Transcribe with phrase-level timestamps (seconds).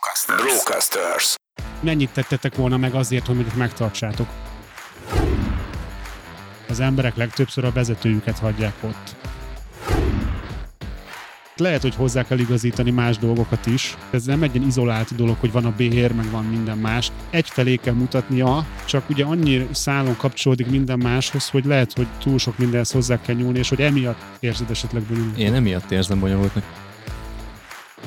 [0.00, 0.42] Brocasters.
[0.42, 1.34] Brocasters.
[1.80, 4.28] Mennyit tettetek volna meg azért, hogy mondjuk megtartsátok?
[6.68, 9.14] Az emberek legtöbbször a vezetőjüket hagyják ott.
[11.56, 13.96] Lehet, hogy hozzá kell igazítani más dolgokat is.
[14.10, 17.12] Ez nem egy ilyen izolált dolog, hogy van a bér, meg van minden más.
[17.30, 22.58] Egyfelé kell mutatnia, csak ugye annyi szálon kapcsolódik minden máshoz, hogy lehet, hogy túl sok
[22.58, 25.38] mindenhez hozzá kell nyúlni, és hogy emiatt érzed esetleg bonyolult.
[25.38, 26.85] Én emiatt érzem bonyolultnak.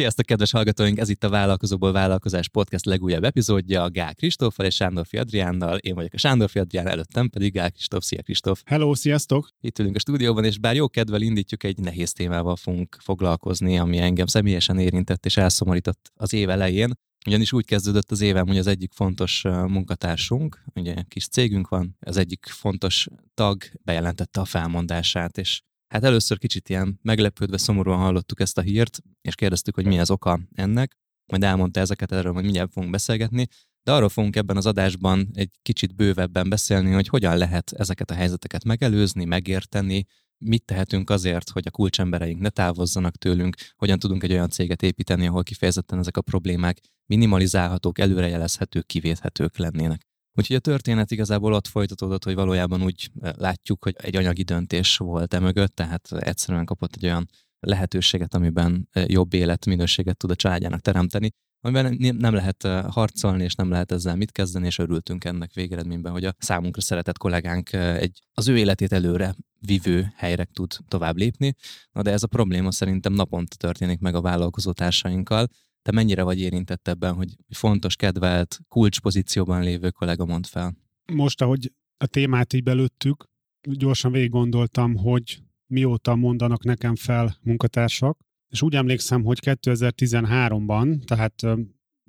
[0.00, 0.98] Sziasztok, kedves hallgatóink!
[0.98, 5.76] Ez itt a Vállalkozóból Vállalkozás Podcast legújabb epizódja, Gál Kristóffal és Sándorfi Adriánnal.
[5.76, 8.04] Én vagyok a Sándorfi Adrián, előttem pedig Gál Kristóf.
[8.04, 8.62] Szia Kristóf!
[8.64, 9.48] Hello, sziasztok!
[9.60, 13.98] Itt ülünk a stúdióban, és bár jó kedvel indítjuk, egy nehéz témával fogunk foglalkozni, ami
[13.98, 16.92] engem személyesen érintett és elszomorított az év elején.
[17.26, 22.16] Ugyanis úgy kezdődött az évem, hogy az egyik fontos munkatársunk, ugye kis cégünk van, az
[22.16, 25.60] egyik fontos tag bejelentette a felmondását, és
[25.92, 30.10] Hát először kicsit ilyen meglepődve, szomorúan hallottuk ezt a hírt, és kérdeztük, hogy mi az
[30.10, 30.96] oka ennek.
[31.26, 33.46] Majd elmondta ezeket, erről hogy mindjárt fogunk beszélgetni,
[33.82, 38.14] de arról fogunk ebben az adásban egy kicsit bővebben beszélni, hogy hogyan lehet ezeket a
[38.14, 40.04] helyzeteket megelőzni, megérteni,
[40.44, 45.26] mit tehetünk azért, hogy a kulcsembereink ne távozzanak tőlünk, hogyan tudunk egy olyan céget építeni,
[45.26, 50.09] ahol kifejezetten ezek a problémák minimalizálhatók, előrejelezhetők, kivéthetők lennének.
[50.34, 55.34] Úgyhogy a történet igazából ott folytatódott, hogy valójában úgy látjuk, hogy egy anyagi döntés volt
[55.34, 57.28] emögött, tehát egyszerűen kapott egy olyan
[57.60, 61.30] lehetőséget, amiben jobb életminőséget tud a családjának teremteni,
[61.62, 66.12] amiben nem lehet eh, harcolni, és nem lehet ezzel mit kezdeni, és örültünk ennek végeredményben,
[66.12, 71.54] hogy a számunkra szeretett kollégánk egy az ő életét előre vivő helyre tud tovább lépni.
[71.92, 75.48] Na de ez a probléma szerintem naponta történik meg a vállalkozó társainkkal,
[75.90, 80.76] te mennyire vagy érintett ebben, hogy fontos, kedvelt, kulcspozícióban lévő kollega mond fel?
[81.12, 83.24] Most, ahogy a témát így belőttük,
[83.68, 88.18] gyorsan végig gondoltam, hogy mióta mondanak nekem fel munkatársak,
[88.48, 91.46] és úgy emlékszem, hogy 2013-ban, tehát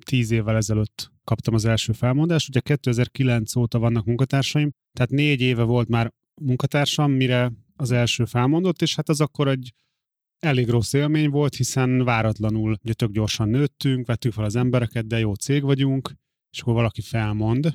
[0.04, 5.62] 10 évvel ezelőtt kaptam az első felmondást, ugye 2009 óta vannak munkatársaim, tehát négy éve
[5.62, 9.72] volt már munkatársam, mire az első felmondott, és hát az akkor egy
[10.44, 15.18] elég rossz élmény volt, hiszen váratlanul ugye tök gyorsan nőttünk, vettük fel az embereket, de
[15.18, 16.12] jó cég vagyunk,
[16.50, 17.72] és akkor valaki felmond.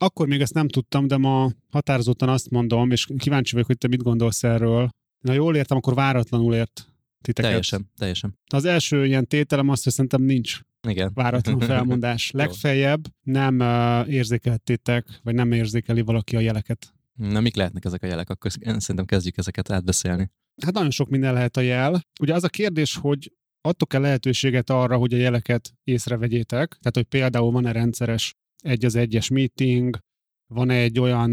[0.00, 3.88] Akkor még ezt nem tudtam, de ma határozottan azt mondom, és kíváncsi vagyok, hogy te
[3.88, 4.88] mit gondolsz erről.
[5.24, 6.88] Na jól értem, akkor váratlanul ért
[7.20, 7.50] titeket.
[7.50, 8.38] Teljesen, teljesen.
[8.52, 11.10] Az első ilyen tételem azt, hogy szerintem nincs igen.
[11.14, 12.30] váratlan felmondás.
[12.30, 16.95] Legfeljebb nem uh, érzékeltétek, vagy nem érzékeli valaki a jeleket.
[17.16, 18.30] Na, mik lehetnek ezek a jelek?
[18.30, 20.30] Akkor szerintem kezdjük ezeket átbeszélni.
[20.62, 22.00] Hát nagyon sok minden lehet a jel.
[22.20, 26.68] Ugye az a kérdés, hogy adtok-e lehetőséget arra, hogy a jeleket észrevegyétek?
[26.68, 29.98] Tehát, hogy például van-e rendszeres egy az egyes meeting,
[30.46, 31.32] van-e egy olyan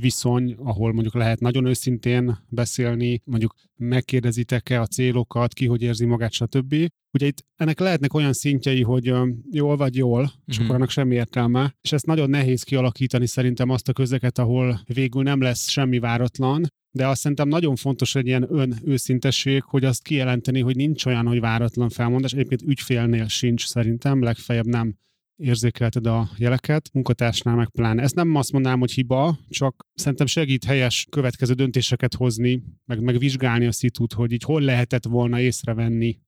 [0.00, 6.32] viszony, ahol mondjuk lehet nagyon őszintén beszélni, mondjuk megkérdezitek-e a célokat, ki hogy érzi magát,
[6.32, 6.74] stb.
[7.12, 9.12] Ugye itt ennek lehetnek olyan szintjei, hogy
[9.50, 10.64] jól vagy jól, és uh-huh.
[10.64, 15.22] akkor annak semmi értelme, és ezt nagyon nehéz kialakítani szerintem azt a közeket, ahol végül
[15.22, 20.02] nem lesz semmi váratlan, de azt szerintem nagyon fontos egy ilyen ön őszintesség, hogy azt
[20.02, 22.32] kijelenteni, hogy nincs olyan, hogy váratlan felmondás.
[22.32, 24.94] Egyébként ügyfélnél sincs szerintem, legfeljebb nem
[25.42, 28.02] érzékelted a jeleket, munkatársnál meg pláne.
[28.02, 33.18] Ezt nem azt mondanám, hogy hiba, csak szerintem segít helyes következő döntéseket hozni, meg, meg
[33.18, 36.18] vizsgálni a szitút, hogy így hol lehetett volna észrevenni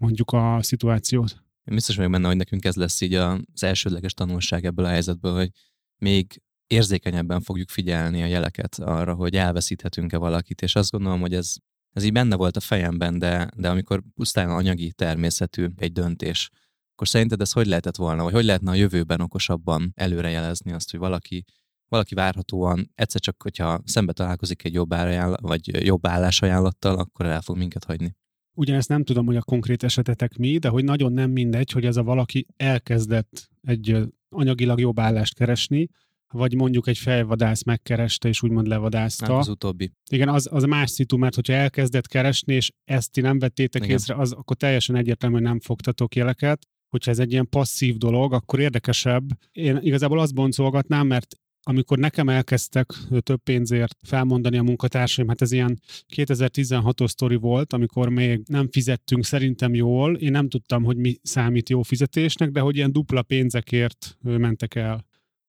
[0.00, 1.42] mondjuk a szituációt.
[1.64, 5.34] Én biztos vagyok benne, hogy nekünk ez lesz így az elsődleges tanulság ebből a helyzetből,
[5.34, 5.50] hogy
[5.98, 11.54] még érzékenyebben fogjuk figyelni a jeleket arra, hogy elveszíthetünk-e valakit, és azt gondolom, hogy ez,
[11.92, 16.50] ez így benne volt a fejemben, de, de amikor pusztán anyagi természetű egy döntés,
[16.94, 21.00] akkor szerinted ez hogy lehetett volna, vagy hogy lehetne a jövőben okosabban előrejelezni azt, hogy
[21.00, 21.44] valaki,
[21.88, 27.42] valaki várhatóan egyszer csak, hogyha szembe találkozik egy jobb, árajánl, vagy jobb állásajánlattal, akkor el
[27.42, 28.16] fog minket hagyni.
[28.56, 31.96] Ugyanezt nem tudom, hogy a konkrét esetetek mi, de hogy nagyon nem mindegy, hogy ez
[31.96, 33.98] a valaki elkezdett egy
[34.28, 35.88] anyagilag jobb állást keresni,
[36.32, 39.26] vagy mondjuk egy fejvadász megkereste, és úgymond levadászta.
[39.26, 39.92] Nem, az utóbbi.
[40.10, 43.94] Igen, az, az más szitu, mert hogyha elkezdett keresni, és ezt ti nem vettétek Igen.
[43.94, 46.66] észre, az akkor teljesen egyértelmű, hogy nem fogtatok jeleket.
[46.94, 49.24] Hogyha ez egy ilyen passzív dolog, akkor érdekesebb.
[49.52, 55.52] Én igazából azt boncolgatnám, mert amikor nekem elkezdtek több pénzért felmondani a munkatársaim, hát ez
[55.52, 55.80] ilyen
[56.16, 61.68] 2016-os sztori volt, amikor még nem fizettünk szerintem jól, én nem tudtam, hogy mi számít
[61.68, 65.04] jó fizetésnek, de hogy ilyen dupla pénzekért mentek el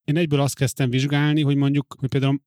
[0.06, 2.42] én egyből azt kezdtem vizsgálni, hogy mondjuk, hogy például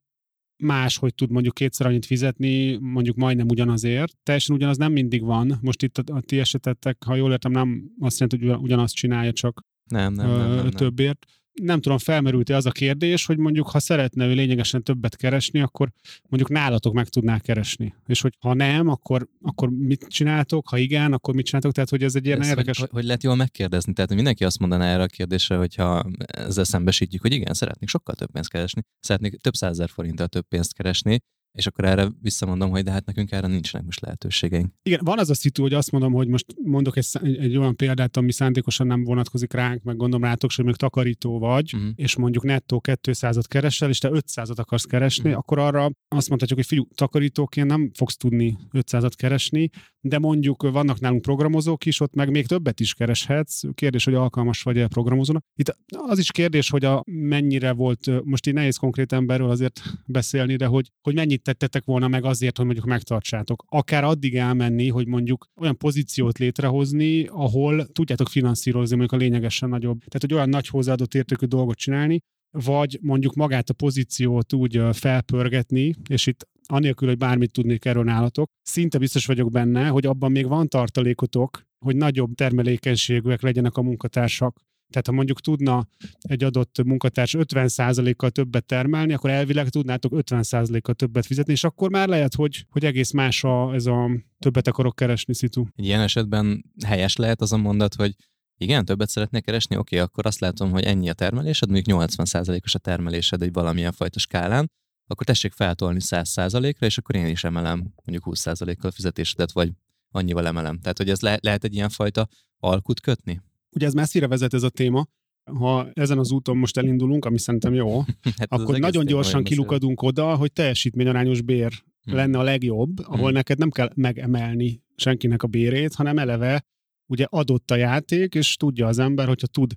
[0.58, 4.16] más, hogy tud mondjuk kétszer annyit fizetni, mondjuk majdnem ugyanazért.
[4.22, 5.58] Teljesen ugyanaz nem mindig van.
[5.60, 9.32] Most itt a, a ti esetettek, ha jól értem, nem azt jelenti, hogy ugyanazt csinálja,
[9.32, 10.70] csak nem, nem, nem, nem.
[10.70, 11.26] többért
[11.62, 15.90] nem tudom, felmerült-e az a kérdés, hogy mondjuk, ha szeretne ő lényegesen többet keresni, akkor
[16.28, 17.94] mondjuk nálatok meg tudná keresni.
[18.06, 20.68] És hogy ha nem, akkor, akkor mit csináltok?
[20.68, 21.72] Ha igen, akkor mit csináltok?
[21.72, 22.78] Tehát, hogy ez egy ilyen Ez érdekes...
[22.78, 23.92] Hogy, hogy, lehet jól megkérdezni?
[23.92, 28.30] Tehát mindenki azt mondaná erre a kérdésre, hogyha ezzel szembesítjük, hogy igen, szeretnék sokkal több
[28.30, 31.20] pénzt keresni, szeretnék több százezer forinttal több pénzt keresni,
[31.52, 34.72] és akkor erre visszamondom, hogy de hát nekünk erre nincsenek most lehetőségeink.
[34.82, 38.16] Igen, van az a szitu, hogy azt mondom, hogy most mondok egy, egy olyan példát,
[38.16, 41.90] ami szándékosan nem vonatkozik ránk, meg gondolom rátok, hogy még takarító vagy, uh-huh.
[41.94, 45.38] és mondjuk nettó 200-at keresel, és te 500-at akarsz keresni, uh-huh.
[45.38, 51.00] akkor arra azt mondhatjuk, hogy figyelj, takarítóként nem fogsz tudni 500-at keresni, de mondjuk vannak
[51.00, 53.62] nálunk programozók is, ott meg még többet is kereshetsz.
[53.74, 55.44] Kérdés, hogy alkalmas vagy-e programozónak.
[55.54, 60.56] Itt az is kérdés, hogy a mennyire volt, most így nehéz konkrét emberről azért beszélni,
[60.56, 63.64] de hogy, hogy mennyit tettetek volna meg azért, hogy mondjuk megtartsátok.
[63.68, 69.98] Akár addig elmenni, hogy mondjuk olyan pozíciót létrehozni, ahol tudjátok finanszírozni mondjuk a lényegesen nagyobb.
[69.98, 72.18] Tehát, hogy olyan nagy hozzáadott értékű dolgot csinálni,
[72.50, 78.48] vagy mondjuk magát a pozíciót úgy felpörgetni, és itt anélkül, hogy bármit tudnék erről nálatok,
[78.62, 84.60] szinte biztos vagyok benne, hogy abban még van tartalékotok, hogy nagyobb termelékenységűek legyenek a munkatársak.
[84.90, 85.88] Tehát ha mondjuk tudna
[86.18, 92.08] egy adott munkatárs 50%-kal többet termelni, akkor elvileg tudnátok 50%-kal többet fizetni, és akkor már
[92.08, 95.64] lehet, hogy, hogy egész más a, ez a többet akarok keresni szitu.
[95.74, 98.14] Egy ilyen esetben helyes lehet az a mondat, hogy
[98.60, 102.78] igen, többet szeretnék keresni, oké, akkor azt látom, hogy ennyi a termelésed, mondjuk 80%-os a
[102.78, 104.70] termelésed egy valamilyen fajta skálán,
[105.06, 109.72] akkor tessék feltolni 100%-ra, és akkor én is emelem mondjuk 20%-kal a fizetésedet, vagy
[110.10, 110.80] annyival emelem.
[110.80, 113.40] Tehát, hogy ez le- lehet egy ilyen fajta alkut kötni?
[113.76, 115.06] Ugye ez messzire vezet ez a téma,
[115.44, 118.00] ha ezen az úton most elindulunk, ami szerintem jó,
[118.38, 121.72] hát akkor nagyon gyorsan kilukadunk oda, hogy teljesítményarányos bér
[122.02, 122.14] hmm.
[122.14, 123.32] lenne a legjobb, ahol hmm.
[123.32, 126.64] neked nem kell megemelni senkinek a bérét, hanem eleve
[127.10, 129.72] ugye adott a játék, és tudja az ember, hogyha tud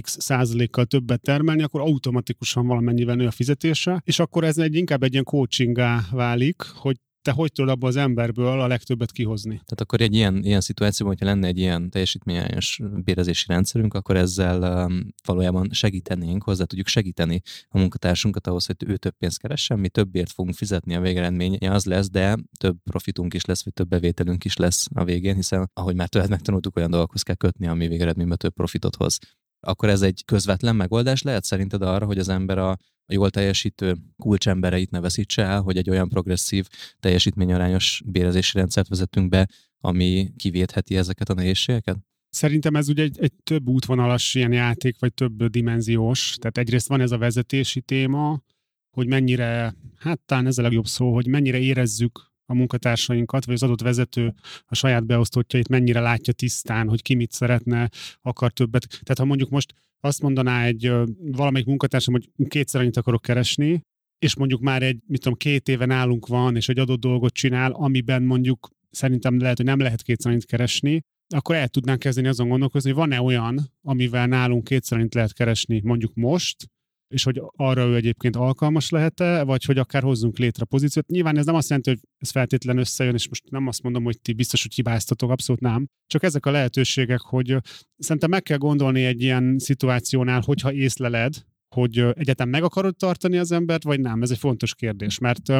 [0.00, 5.02] x százalékkal többet termelni, akkor automatikusan valamennyivel nő a fizetése, és akkor ez egy inkább
[5.02, 6.96] egy ilyen coachingá válik, hogy
[7.26, 9.54] te hogy tudod abból az emberből a legtöbbet kihozni.
[9.54, 14.86] Tehát akkor egy ilyen, ilyen szituációban, hogyha lenne egy ilyen teljesítményes bérezési rendszerünk, akkor ezzel
[14.86, 19.88] um, valójában segítenénk, hozzá tudjuk segíteni a munkatársunkat ahhoz, hogy ő több pénzt keressen, mi
[19.88, 24.44] többért fogunk fizetni a végeredménye az lesz, de több profitunk is lesz, vagy több bevételünk
[24.44, 28.38] is lesz a végén, hiszen ahogy már többet megtanultuk, olyan dolgokhoz kell kötni, ami végeredményben
[28.38, 29.18] több profitot hoz
[29.60, 32.76] akkor ez egy közvetlen megoldás lehet szerinted arra, hogy az ember a
[33.14, 36.68] jól teljesítő kulcsembereit ne veszítse el, hogy egy olyan progresszív,
[37.00, 39.48] teljesítményarányos bérezési rendszert vezetünk be,
[39.80, 41.96] ami kivétheti ezeket a nehézségeket?
[42.28, 46.36] Szerintem ez ugye egy, egy több útvonalas ilyen játék, vagy több dimenziós.
[46.40, 48.42] Tehát egyrészt van ez a vezetési téma,
[48.90, 53.62] hogy mennyire, hát talán ez a legjobb szó, hogy mennyire érezzük a munkatársainkat, vagy az
[53.62, 54.34] adott vezető
[54.66, 57.90] a saját beosztottjait mennyire látja tisztán, hogy ki mit szeretne,
[58.22, 58.86] akar többet.
[58.88, 63.80] Tehát ha mondjuk most azt mondaná egy valamelyik munkatársam, hogy kétszer annyit akarok keresni,
[64.18, 67.72] és mondjuk már egy, mit tudom, két éve nálunk van, és egy adott dolgot csinál,
[67.72, 71.00] amiben mondjuk szerintem lehet, hogy nem lehet kétszer annyit keresni,
[71.34, 75.80] akkor el tudnánk kezdeni azon gondolkozni, hogy van-e olyan, amivel nálunk kétszer annyit lehet keresni
[75.84, 76.70] mondjuk most,
[77.08, 81.06] és hogy arra ő egyébként alkalmas lehet-e, vagy hogy akár hozzunk létre pozíciót.
[81.06, 84.20] Nyilván ez nem azt jelenti, hogy ez feltétlen összejön, és most nem azt mondom, hogy
[84.20, 85.86] ti biztos, hogy hibáztatok, abszolút nem.
[86.06, 87.56] Csak ezek a lehetőségek, hogy
[87.98, 91.34] szerintem meg kell gondolni egy ilyen szituációnál, hogyha észleled,
[91.74, 94.22] hogy egyetem meg akarod tartani az embert, vagy nem.
[94.22, 95.52] Ez egy fontos kérdés, mert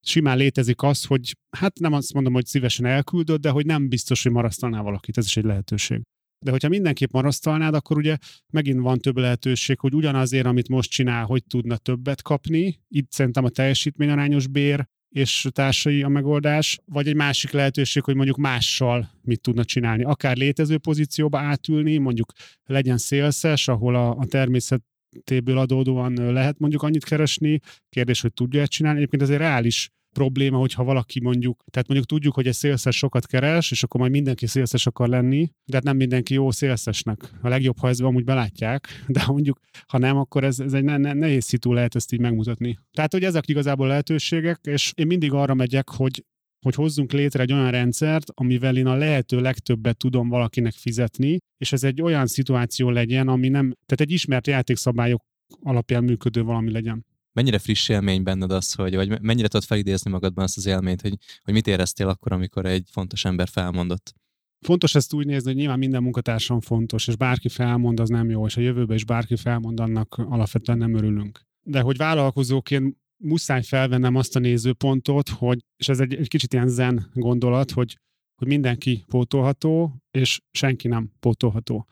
[0.00, 4.22] simán létezik az, hogy hát nem azt mondom, hogy szívesen elküldöd, de hogy nem biztos,
[4.22, 5.18] hogy marasztalnál valakit.
[5.18, 6.02] Ez is egy lehetőség.
[6.44, 8.16] De hogyha mindenképp marasztalnád, akkor ugye
[8.52, 12.80] megint van több lehetőség, hogy ugyanazért, amit most csinál, hogy tudna többet kapni.
[12.88, 18.36] Itt szerintem a teljesítményarányos bér és társai a megoldás, vagy egy másik lehetőség, hogy mondjuk
[18.36, 20.02] mással mit tudna csinálni.
[20.04, 22.32] Akár létező pozícióba átülni, mondjuk
[22.64, 27.60] legyen szélszes, ahol a, a természetéből adódóan lehet mondjuk annyit keresni.
[27.88, 28.98] Kérdés, hogy tudja ezt csinálni.
[28.98, 33.26] Egyébként ez egy reális probléma, hogyha valaki mondjuk, tehát mondjuk tudjuk, hogy egy szélszes sokat
[33.26, 37.30] keres, és akkor majd mindenki szélszes akar lenni, de hát nem mindenki jó szélszesnek.
[37.42, 40.96] A legjobb, ha ezt amúgy belátják, de mondjuk, ha nem, akkor ez, ez egy ne,
[40.96, 42.78] ne, nehéz szitu lehet ezt így megmutatni.
[42.92, 46.24] Tehát, hogy ezek igazából lehetőségek, és én mindig arra megyek, hogy
[46.64, 51.72] hogy hozzunk létre egy olyan rendszert, amivel én a lehető legtöbbet tudom valakinek fizetni, és
[51.72, 55.22] ez egy olyan szituáció legyen, ami nem, tehát egy ismert játékszabályok
[55.62, 57.07] alapján működő valami legyen
[57.38, 61.14] mennyire friss élmény benned az, hogy, vagy mennyire tudod felidézni magadban azt az élményt, hogy,
[61.42, 64.14] hogy mit éreztél akkor, amikor egy fontos ember felmondott
[64.60, 68.46] Fontos ezt úgy nézni, hogy nyilván minden munkatársam fontos, és bárki felmond, az nem jó,
[68.46, 71.40] és a jövőben is bárki felmond, annak alapvetően nem örülünk.
[71.62, 76.68] De hogy vállalkozóként muszáj felvennem azt a nézőpontot, hogy, és ez egy, egy kicsit ilyen
[76.68, 77.98] zen gondolat, hogy,
[78.34, 81.86] hogy mindenki pótolható, és senki nem pótolható.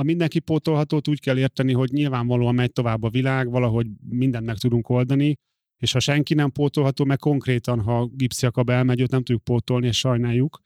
[0.00, 4.56] A mindenki pótolhatót úgy kell érteni, hogy nyilvánvalóan megy tovább a világ, valahogy mindent meg
[4.56, 5.34] tudunk oldani,
[5.82, 9.98] és ha senki nem pótolható, meg konkrétan, ha gipsziakab elmegy, őt nem tudjuk pótolni, és
[9.98, 10.60] sajnáljuk.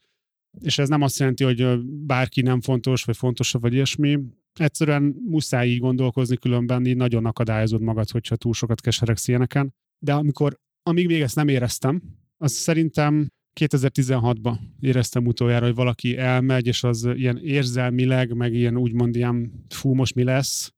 [0.59, 4.19] És ez nem azt jelenti, hogy bárki nem fontos, vagy fontosabb, vagy ilyesmi.
[4.53, 9.73] Egyszerűen muszáj így gondolkozni, különben így nagyon akadályozod magad, hogyha túl sokat keseregsz ilyeneken.
[9.99, 12.01] De amikor, amíg még ezt nem éreztem,
[12.37, 19.15] az szerintem 2016-ban éreztem utoljára, hogy valaki elmegy, és az ilyen érzelmileg, meg ilyen úgymond
[19.15, 20.73] ilyen fú, most mi lesz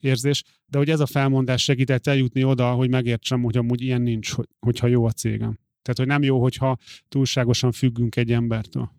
[0.00, 4.30] érzés, de hogy ez a felmondás segített eljutni oda, hogy megértsem, hogy amúgy ilyen nincs,
[4.30, 5.58] hogy, hogyha jó a cégem.
[5.82, 6.76] Tehát, hogy nem jó, hogyha
[7.08, 8.90] túlságosan függünk egy embertől.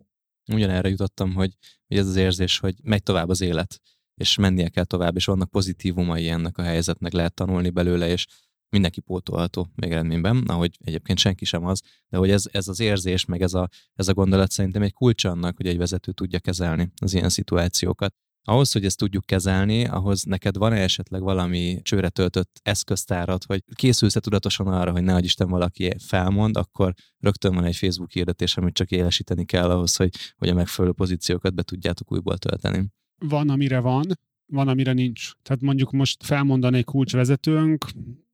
[0.54, 1.54] Ugyanerre jutottam, hogy,
[1.88, 3.82] hogy ez az érzés, hogy megy tovább az élet,
[4.16, 8.26] és mennie kell tovább, és vannak pozitívumai ennek a helyzetnek, lehet tanulni belőle, és
[8.70, 13.42] mindenki pótolható végeredményben, ahogy egyébként senki sem az, de hogy ez, ez az érzés, meg
[13.42, 17.14] ez a, ez a gondolat szerintem egy kulcs annak, hogy egy vezető tudja kezelni az
[17.14, 18.14] ilyen szituációkat.
[18.50, 24.20] Ahhoz, hogy ezt tudjuk kezelni, ahhoz neked van-e esetleg valami csőre töltött eszköztárat, hogy készülsz-e
[24.20, 28.92] tudatosan arra, hogy nehogy Isten valaki felmond, akkor rögtön van egy Facebook hirdetés, amit csak
[28.92, 32.88] élesíteni kell ahhoz, hogy, hogy a megfelelő pozíciókat be tudjátok újból tölteni.
[33.20, 34.06] Van, amire van,
[34.46, 35.32] van, amire nincs.
[35.42, 37.86] Tehát mondjuk most felmondanék kulcsvezetőnk,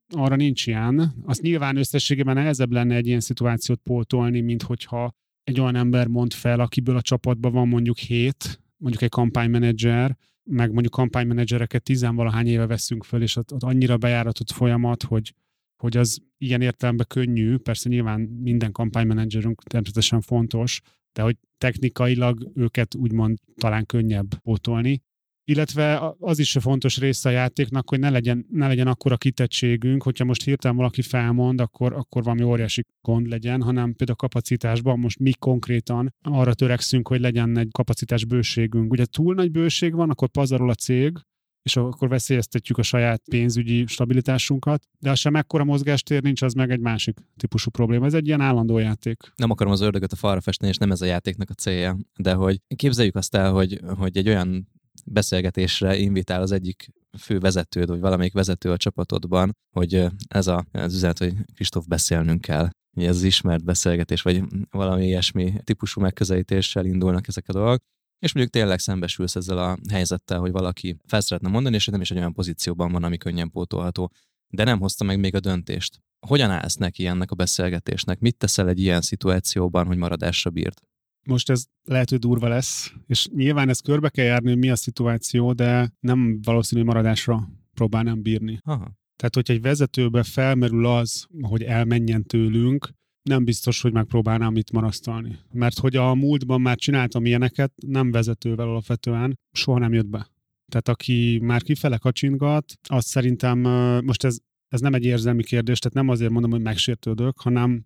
[0.10, 1.13] arra nincs ilyen.
[1.25, 6.33] Az nyilván összességében nehezebb lenne egy ilyen szituációt pótolni, mint hogyha egy olyan ember mond
[6.33, 12.67] fel, akiből a csapatban van mondjuk hét, mondjuk egy kampánymenedzser, meg mondjuk kampánymenedzsereket tizenvalahány éve
[12.67, 15.33] veszünk föl, és ott, ott annyira bejáratott folyamat, hogy,
[15.75, 20.81] hogy az ilyen értelemben könnyű, persze nyilván minden kampánymenedzserünk természetesen fontos,
[21.13, 25.01] de hogy technikailag őket úgymond talán könnyebb pótolni
[25.45, 30.25] illetve az is fontos része a játéknak, hogy ne legyen, ne legyen akkora kitettségünk, hogyha
[30.25, 35.19] most hirtelen valaki felmond, akkor, akkor valami óriási gond legyen, hanem például a kapacitásban most
[35.19, 38.91] mi konkrétan arra törekszünk, hogy legyen egy kapacitás bőségünk.
[38.91, 41.17] Ugye túl nagy bőség van, akkor pazarol a cég,
[41.63, 46.71] és akkor veszélyeztetjük a saját pénzügyi stabilitásunkat, de ha sem ekkora mozgástér nincs, az meg
[46.71, 48.05] egy másik típusú probléma.
[48.05, 49.33] Ez egy ilyen állandó játék.
[49.35, 52.33] Nem akarom az ördögöt a falra festeni, és nem ez a játéknak a célja, de
[52.33, 54.67] hogy képzeljük azt el, hogy, hogy egy olyan
[55.05, 60.93] beszélgetésre invitál az egyik fő vezetőd, vagy valamelyik vezető a csapatodban, hogy ez a, az
[60.93, 62.69] üzenet, hogy Kristóf beszélnünk kell.
[62.97, 67.81] Ez az ismert beszélgetés, vagy valami ilyesmi típusú megközelítéssel indulnak ezek a dolgok.
[68.19, 72.12] És mondjuk tényleg szembesülsz ezzel a helyzettel, hogy valaki fel szeretne mondani, és nem is
[72.12, 74.12] egy olyan pozícióban van, ami könnyen pótolható,
[74.53, 76.00] de nem hozta meg még a döntést.
[76.27, 78.19] Hogyan állsz neki ennek a beszélgetésnek?
[78.19, 80.81] Mit teszel egy ilyen szituációban, hogy maradásra bírt?
[81.25, 84.75] Most ez lehet, hogy durva lesz, és nyilván ez körbe kell járni, hogy mi a
[84.75, 88.60] szituáció, de nem valószínű maradásra próbál nem bírni.
[88.62, 89.01] Aha.
[89.15, 92.89] Tehát, hogyha egy vezetőbe felmerül az, hogy elmenjen tőlünk,
[93.30, 95.39] nem biztos, hogy megpróbálnám itt marasztalni.
[95.51, 100.27] Mert hogy a múltban már csináltam ilyeneket, nem vezetővel alapvetően, soha nem jött be.
[100.72, 103.60] Tehát aki már kifele kacsingat, azt szerintem
[104.06, 104.38] most ez,
[104.68, 107.86] ez nem egy érzelmi kérdés, tehát nem azért mondom, hogy megsértődök, hanem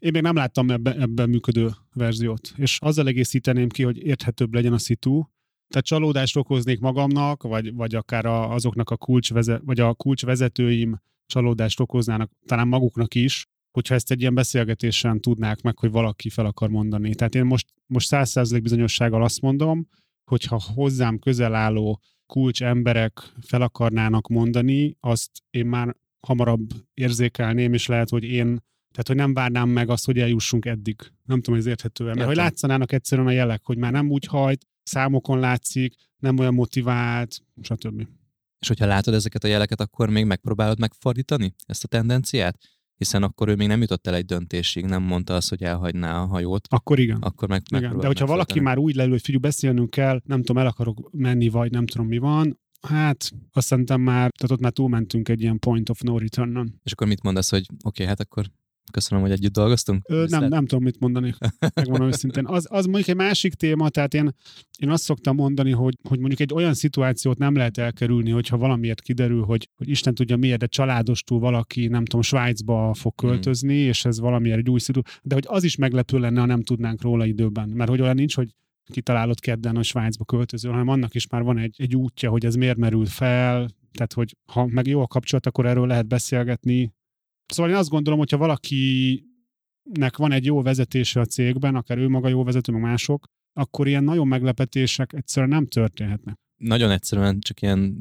[0.00, 4.72] én még nem láttam ebben ebbe működő verziót, és azzal egészíteném ki, hogy érthetőbb legyen
[4.72, 5.22] a szitu,
[5.68, 11.80] tehát csalódást okoznék magamnak, vagy, vagy akár a, azoknak a kulcsveze, vagy a kulcsvezetőim csalódást
[11.80, 16.68] okoznának talán maguknak is, hogyha ezt egy ilyen beszélgetésen tudnák meg, hogy valaki fel akar
[16.68, 17.14] mondani.
[17.14, 19.88] Tehát én most, most százszerzelék bizonyossággal azt mondom,
[20.24, 27.86] hogyha hozzám közel álló kulcs emberek fel akarnának mondani, azt én már hamarabb érzékelném, és
[27.86, 30.96] lehet, hogy én tehát, hogy nem várnám meg azt, hogy eljussunk eddig.
[31.24, 34.26] Nem tudom, hogy ez érthető mert hogy látszanának egyszerűen a jelek, hogy már nem úgy
[34.26, 38.06] hajt, számokon látszik, nem olyan motivált, stb.
[38.58, 42.58] És hogyha látod ezeket a jeleket, akkor még megpróbálod megfordítani ezt a tendenciát?
[42.96, 46.26] Hiszen akkor ő még nem jutott el egy döntésig, nem mondta azt, hogy elhagyná a
[46.26, 46.66] hajót.
[46.70, 47.16] Akkor igen.
[47.16, 47.98] Akkor meg, igen.
[47.98, 51.48] De hogyha valaki már úgy lelő, hogy figyelj, beszélnünk kell, nem tudom, el akarok menni,
[51.48, 55.58] vagy nem tudom mi van, Hát, azt szerintem már, tehát ott már túlmentünk egy ilyen
[55.58, 56.80] point of no return-on.
[56.82, 58.50] És akkor mit mondasz, hogy oké, okay, hát akkor
[58.92, 60.04] Köszönöm, hogy együtt dolgoztunk.
[60.08, 61.34] Ö, nem, nem tudom, mit mondani,
[61.74, 62.46] megmondom őszintén.
[62.46, 64.34] Az, az mondjuk egy másik téma, tehát én,
[64.78, 69.00] én azt szoktam mondani, hogy, hogy mondjuk egy olyan szituációt nem lehet elkerülni, hogyha valamiért
[69.00, 73.30] kiderül, hogy, hogy Isten tudja miért, de családostól valaki, nem tudom, Svájcba fog hmm.
[73.30, 73.88] költözni, mm.
[73.88, 77.02] és ez valamiért egy új szitu, de hogy az is meglepő lenne, ha nem tudnánk
[77.02, 77.68] róla időben.
[77.68, 78.54] Mert hogy olyan nincs, hogy
[78.90, 82.54] kitalálod kedden, a Svájcba költöző, hanem annak is már van egy, egy útja, hogy ez
[82.54, 86.92] miért merül fel, tehát hogy ha meg jó a kapcsolat, akkor erről lehet beszélgetni,
[87.50, 92.28] Szóval én azt gondolom, hogyha valakinek van egy jó vezetése a cégben, akár ő maga
[92.28, 96.36] jó vezető, meg mások, akkor ilyen nagyon meglepetések egyszerűen nem történhetnek.
[96.56, 97.96] Nagyon egyszerűen csak ilyen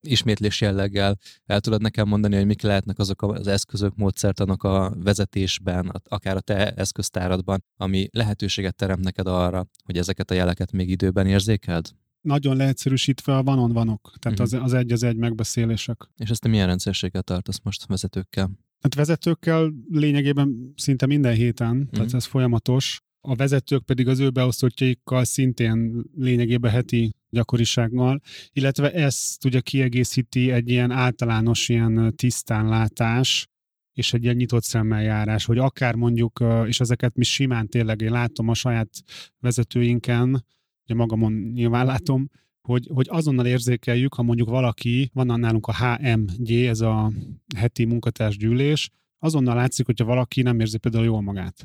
[0.00, 5.92] ismétlés jelleggel el tudod nekem mondani, hogy mik lehetnek azok az eszközök, módszertanok a vezetésben,
[6.08, 11.26] akár a te eszköztáradban, ami lehetőséget teremt neked arra, hogy ezeket a jeleket még időben
[11.26, 11.88] érzékeld?
[12.26, 14.62] Nagyon leegyszerűsítve a vanon vanok, tehát uh-huh.
[14.62, 16.08] az, az egy az egy megbeszélések.
[16.16, 18.50] És ezt te milyen rendszerséggel tartasz most vezetőkkel?
[18.80, 21.90] Hát vezetőkkel lényegében szinte minden héten, uh-huh.
[21.90, 23.00] tehát ez folyamatos.
[23.20, 28.20] A vezetők pedig az ő beosztottjaikkal szintén lényegében heti gyakorisággal,
[28.52, 33.48] illetve ezt ugye kiegészíti egy ilyen általános ilyen tisztánlátás,
[33.92, 38.10] és egy ilyen nyitott szemmel járás, hogy akár mondjuk, és ezeket mi simán tényleg én
[38.10, 38.90] látom a saját
[39.38, 40.44] vezetőinken,
[40.86, 42.30] ugye magamon nyilván látom,
[42.62, 47.12] hogy, hogy azonnal érzékeljük, ha mondjuk valaki, van nálunk a HMG, ez a
[47.56, 51.56] heti munkatársgyűlés, azonnal látszik, hogyha valaki nem érzi például jól magát.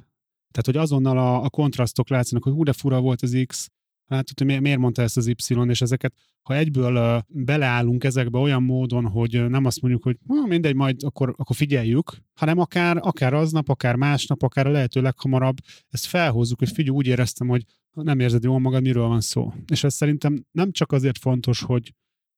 [0.51, 3.69] Tehát, hogy azonnal a, a kontrasztok látszanak, hogy hú, de fura volt az X,
[4.15, 9.07] hát hogy miért mondta ezt az Y, és ezeket, ha egyből beleállunk ezekbe olyan módon,
[9.07, 13.95] hogy nem azt mondjuk, hogy mindegy, majd akkor, akkor figyeljük, hanem akár, akár aznap, akár
[13.95, 15.57] másnap, akár a lehető leghamarabb
[15.89, 17.63] ezt felhozzuk, hogy figyelj, úgy éreztem, hogy
[17.93, 19.53] nem érzed jól magad, miről van szó.
[19.71, 21.93] És ez szerintem nem csak azért fontos, hogy,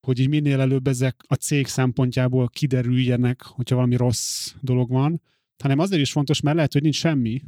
[0.07, 5.21] hogy így minél előbb ezek a cég szempontjából kiderüljenek, hogyha valami rossz dolog van,
[5.63, 7.41] hanem azért is fontos, mert lehet, hogy nincs semmi,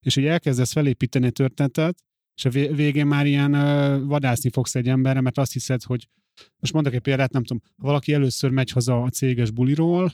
[0.00, 2.02] és hogy elkezdesz felépíteni a történetet,
[2.38, 6.08] és a végén már ilyen uh, vadászni fogsz egy emberre, mert azt hiszed, hogy
[6.58, 10.12] most mondok egy példát, nem tudom, ha valaki először megy haza a céges buliról,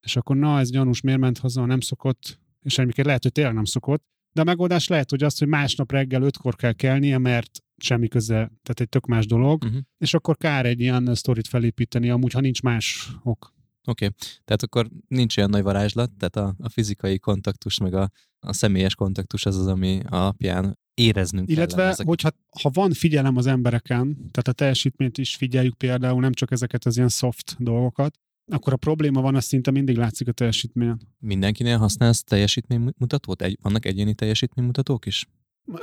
[0.00, 3.54] és akkor na, ez gyanús, miért ment haza, nem szokott, és egyébként lehet, hogy tényleg
[3.54, 7.62] nem szokott, de a megoldás lehet, hogy az, hogy másnap reggel ötkor kell kelnie, mert
[7.76, 9.80] semmi köze, tehát egy tök más dolog, uh-huh.
[9.98, 13.54] és akkor kár egy ilyen sztorit felépíteni, amúgy, ha nincs más ok.
[13.84, 14.16] Oké, okay.
[14.44, 18.94] tehát akkor nincs olyan nagy varázslat, tehát a, a fizikai kontaktus, meg a, a személyes
[18.94, 22.06] kontaktus az az, ami alapján éreznünk Illetve, ezek.
[22.06, 22.30] hogyha
[22.62, 26.96] ha van figyelem az embereken, tehát a teljesítményt is figyeljük például, nem csak ezeket az
[26.96, 28.18] ilyen soft dolgokat,
[28.52, 31.00] akkor a probléma van, az szinte mindig látszik a teljesítményen.
[31.18, 33.42] Mindenkinél használsz teljesítménymutatót?
[33.42, 35.26] Egy, vannak egyéni teljesítménymutatók is?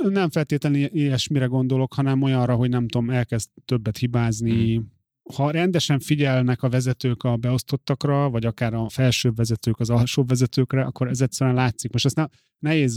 [0.01, 4.91] Nem feltétlenül ilyesmire gondolok, hanem olyanra, hogy nem tudom, elkezd többet hibázni, hmm
[5.33, 10.83] ha rendesen figyelnek a vezetők a beosztottakra, vagy akár a felsőbb vezetők az alsóbb vezetőkre,
[10.83, 11.91] akkor ez egyszerűen látszik.
[11.91, 12.25] Most ezt ne,
[12.59, 12.95] nehéz,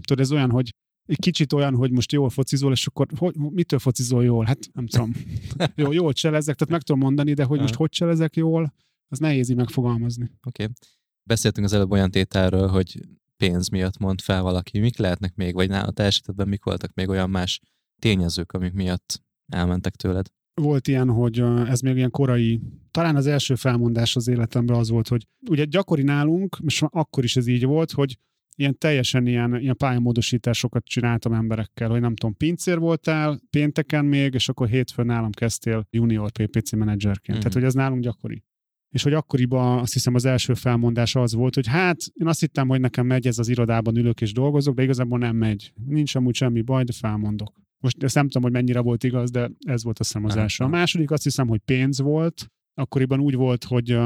[0.00, 0.74] tudod, ez olyan, hogy
[1.16, 4.44] kicsit olyan, hogy most jól focizol, és akkor hogy, mitől focizol jól?
[4.44, 5.12] Hát nem tudom.
[5.76, 8.74] Jó, jól cselezek, tehát meg tudom mondani, de hogy most hogy cselezek jól,
[9.08, 10.24] az nehéz így megfogalmazni.
[10.46, 10.62] Oké.
[10.62, 10.74] Okay.
[11.22, 13.00] Beszéltünk az előbb olyan tételről, hogy
[13.36, 14.78] pénz miatt mond fel valaki.
[14.78, 17.60] Mik lehetnek még, vagy nála te esetedben mik voltak még olyan más
[17.98, 20.26] tényezők, amik miatt elmentek tőled?
[20.58, 25.08] volt ilyen, hogy ez még ilyen korai, talán az első felmondás az életemben az volt,
[25.08, 28.18] hogy ugye gyakori nálunk, és akkor is ez így volt, hogy
[28.58, 34.48] ilyen teljesen ilyen, ilyen pályamódosításokat csináltam emberekkel, hogy nem tudom, pincér voltál pénteken még, és
[34.48, 37.30] akkor hétfőn nálam kezdtél junior PPC menedzserként.
[37.30, 37.38] Mm-hmm.
[37.38, 38.42] Tehát, hogy ez nálunk gyakori.
[38.88, 42.68] És hogy akkoriban azt hiszem az első felmondás az volt, hogy hát én azt hittem,
[42.68, 45.72] hogy nekem megy ez az irodában ülök és dolgozok, de igazából nem megy.
[45.86, 47.52] Nincs amúgy semmi baj, de felmondok.
[47.78, 50.64] Most ezt nem tudom, hogy mennyire volt igaz, de ez volt azt hiszem az első.
[50.64, 53.98] A második azt hiszem, hogy pénz volt, akkoriban úgy volt, hogy,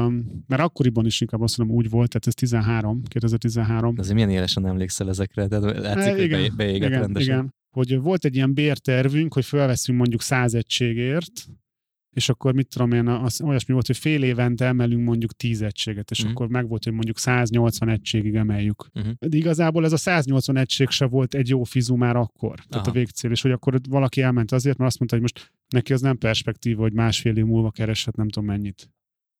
[0.47, 3.95] mert akkoriban is inkább azt mondom úgy volt, tehát ez 13, 2013.
[3.97, 7.33] Azért milyen élesen emlékszel ezekre, de látszik, e, igen, hogy beégett igen, rendesen.
[7.33, 11.31] Igen, hogy volt egy ilyen bértervünk, hogy felveszünk mondjuk száz egységért,
[12.13, 16.11] és akkor mit tudom én, az, olyasmi volt, hogy fél évente emelünk mondjuk 10 egységet,
[16.11, 16.33] és uh-huh.
[16.33, 18.87] akkor meg volt, hogy mondjuk 180 egységig emeljük.
[18.93, 19.13] Uh-huh.
[19.19, 22.89] De igazából ez a 180 egység se volt egy jó fizu már akkor, tehát Aha.
[22.89, 26.01] a végcél, és hogy akkor valaki elment azért, mert azt mondta, hogy most neki az
[26.01, 28.91] nem perspektíva, hogy másfél év múlva kereshet nem tudom mennyit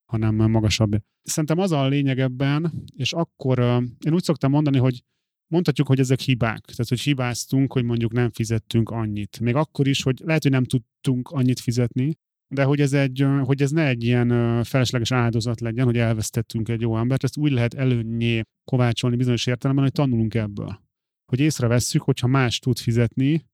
[0.06, 0.98] hanem magasabb.
[1.24, 3.60] Szerintem az a lényeg ebben, és akkor
[4.06, 5.04] én úgy szoktam mondani, hogy
[5.48, 6.66] mondhatjuk, hogy ezek hibák.
[6.66, 9.40] Tehát, hogy hibáztunk, hogy mondjuk nem fizettünk annyit.
[9.40, 12.18] Még akkor is, hogy lehet, hogy nem tudtunk annyit fizetni,
[12.54, 16.82] de hogy ez, egy, hogy ez ne egy ilyen felesleges áldozat legyen, hogy elvesztettünk egy
[16.82, 20.82] jó embert, ezt úgy lehet előnyé kovácsolni bizonyos értelemben, hogy tanulunk ebből.
[21.26, 23.46] Hogy észrevesszük, hogyha más tud fizetni,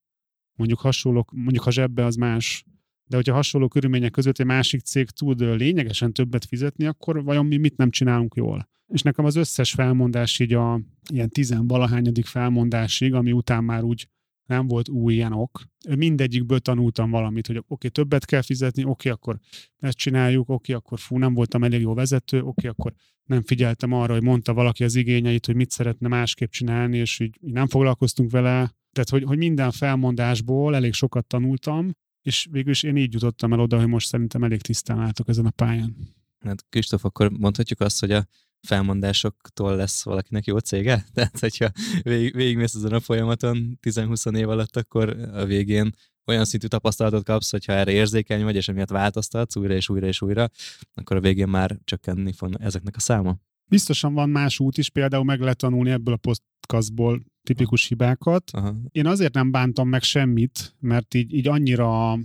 [0.58, 2.64] mondjuk hasonló, mondjuk ha zsebbe az más,
[3.10, 7.58] de hogyha hasonló körülmények között egy másik cég tud lényegesen többet fizetni, akkor vajon mi
[7.58, 8.70] mit nem csinálunk jól?
[8.94, 10.82] És nekem az összes felmondás így a
[11.12, 14.08] ilyen tizenvalahányadik felmondásig, ami után már úgy
[14.50, 15.62] nem volt új ilyen ok.
[15.98, 19.40] Mindegyikből tanultam valamit, hogy oké, okay, többet kell fizetni, oké, okay, akkor
[19.80, 23.94] ezt csináljuk, oké, okay, akkor fú, nem voltam elég jó vezető, oké, akkor nem figyeltem
[23.94, 28.32] arra, hogy mondta valaki az igényeit, hogy mit szeretne másképp csinálni, és így nem foglalkoztunk
[28.32, 28.74] vele.
[28.92, 33.60] Tehát, hogy, hogy minden felmondásból elég sokat tanultam, és végül is én így jutottam el
[33.60, 35.96] oda, hogy most szerintem elég tisztán látok ezen a pályán.
[36.40, 38.28] Hát Kristóf, akkor mondhatjuk azt, hogy a
[38.68, 41.06] felmondásoktól lesz valakinek jó cége?
[41.14, 45.92] Tehát, hogyha végig, végigmész ezen a folyamaton 10-20 év alatt, akkor a végén
[46.26, 50.22] olyan szintű tapasztalatot kapsz, hogyha erre érzékeny vagy, és emiatt változtatsz újra és újra és
[50.22, 50.50] újra,
[50.94, 53.38] akkor a végén már csökkenni fog ezeknek a száma.
[53.70, 58.52] Biztosan van más út is, például meg lehet tanulni ebből a podcastból tipikus hibákat.
[58.52, 58.76] Aha.
[58.92, 62.18] Én azért nem bántam meg semmit, mert így, így annyira,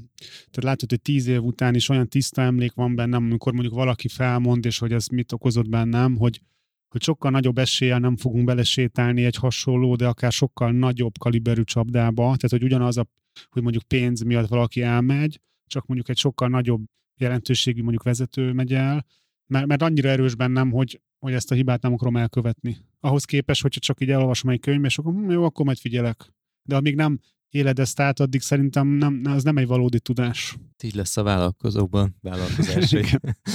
[0.50, 4.08] tehát látod, hogy tíz év után is olyan tiszta emlék van bennem, amikor mondjuk valaki
[4.08, 6.40] felmond, és hogy ez mit okozott bennem, hogy,
[6.88, 12.22] hogy sokkal nagyobb eséllyel nem fogunk belesétálni egy hasonló, de akár sokkal nagyobb kaliberű csapdába,
[12.22, 13.06] tehát hogy ugyanaz a,
[13.50, 16.84] hogy mondjuk pénz miatt valaki elmegy, csak mondjuk egy sokkal nagyobb
[17.20, 19.06] jelentőségű mondjuk vezető megy el,
[19.46, 22.76] mert, mert annyira erős bennem, hogy, hogy ezt a hibát nem akarom elkövetni.
[23.00, 26.32] Ahhoz képest, hogyha csak így elolvasom egy könyv, és akkor hm, jó, akkor majd figyelek.
[26.68, 30.56] De amíg nem éled ezt át, addig szerintem nem, az nem egy valódi tudás.
[30.82, 32.90] Így lesz a vállalkozóban, vállalkozás,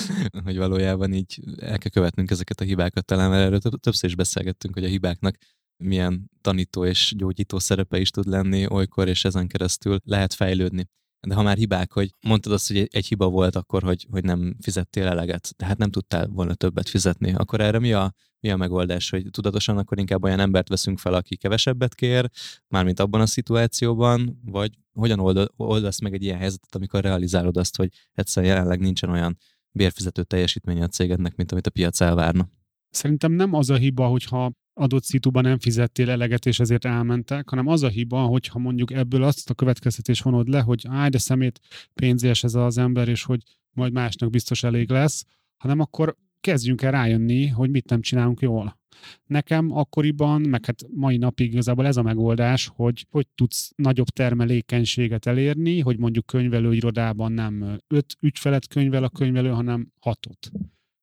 [0.45, 4.73] hogy valójában így el kell követnünk ezeket a hibákat talán, mert erről többször is beszélgettünk,
[4.73, 5.37] hogy a hibáknak
[5.83, 10.85] milyen tanító és gyógyító szerepe is tud lenni olykor, és ezen keresztül lehet fejlődni.
[11.27, 14.55] De ha már hibák, hogy mondtad azt, hogy egy, hiba volt akkor, hogy, hogy nem
[14.61, 19.09] fizettél eleget, tehát nem tudtál volna többet fizetni, akkor erre mi a, mi a megoldás,
[19.09, 22.29] hogy tudatosan akkor inkább olyan embert veszünk fel, aki kevesebbet kér,
[22.67, 27.75] mármint abban a szituációban, vagy hogyan old, oldasz meg egy ilyen helyzetet, amikor realizálod azt,
[27.75, 29.37] hogy egyszerűen jelenleg nincsen olyan
[29.71, 32.49] bérfizető teljesítménye a cégednek, mint amit a piac elvárna?
[32.89, 37.67] Szerintem nem az a hiba, hogyha adott szituban nem fizettél eleget, és ezért elmentek, hanem
[37.67, 41.59] az a hiba, hogyha mondjuk ebből azt a következtetés vonod le, hogy áj, de szemét
[41.93, 45.25] pénzés ez az ember, és hogy majd másnak biztos elég lesz,
[45.57, 48.77] hanem akkor kezdjünk el rájönni, hogy mit nem csinálunk jól.
[49.25, 55.25] Nekem akkoriban, meg hát mai napig igazából ez a megoldás, hogy hogy tudsz nagyobb termelékenységet
[55.25, 60.51] elérni, hogy mondjuk könyvelőirodában nem öt ügyfelet könyvel a könyvelő, hanem hatot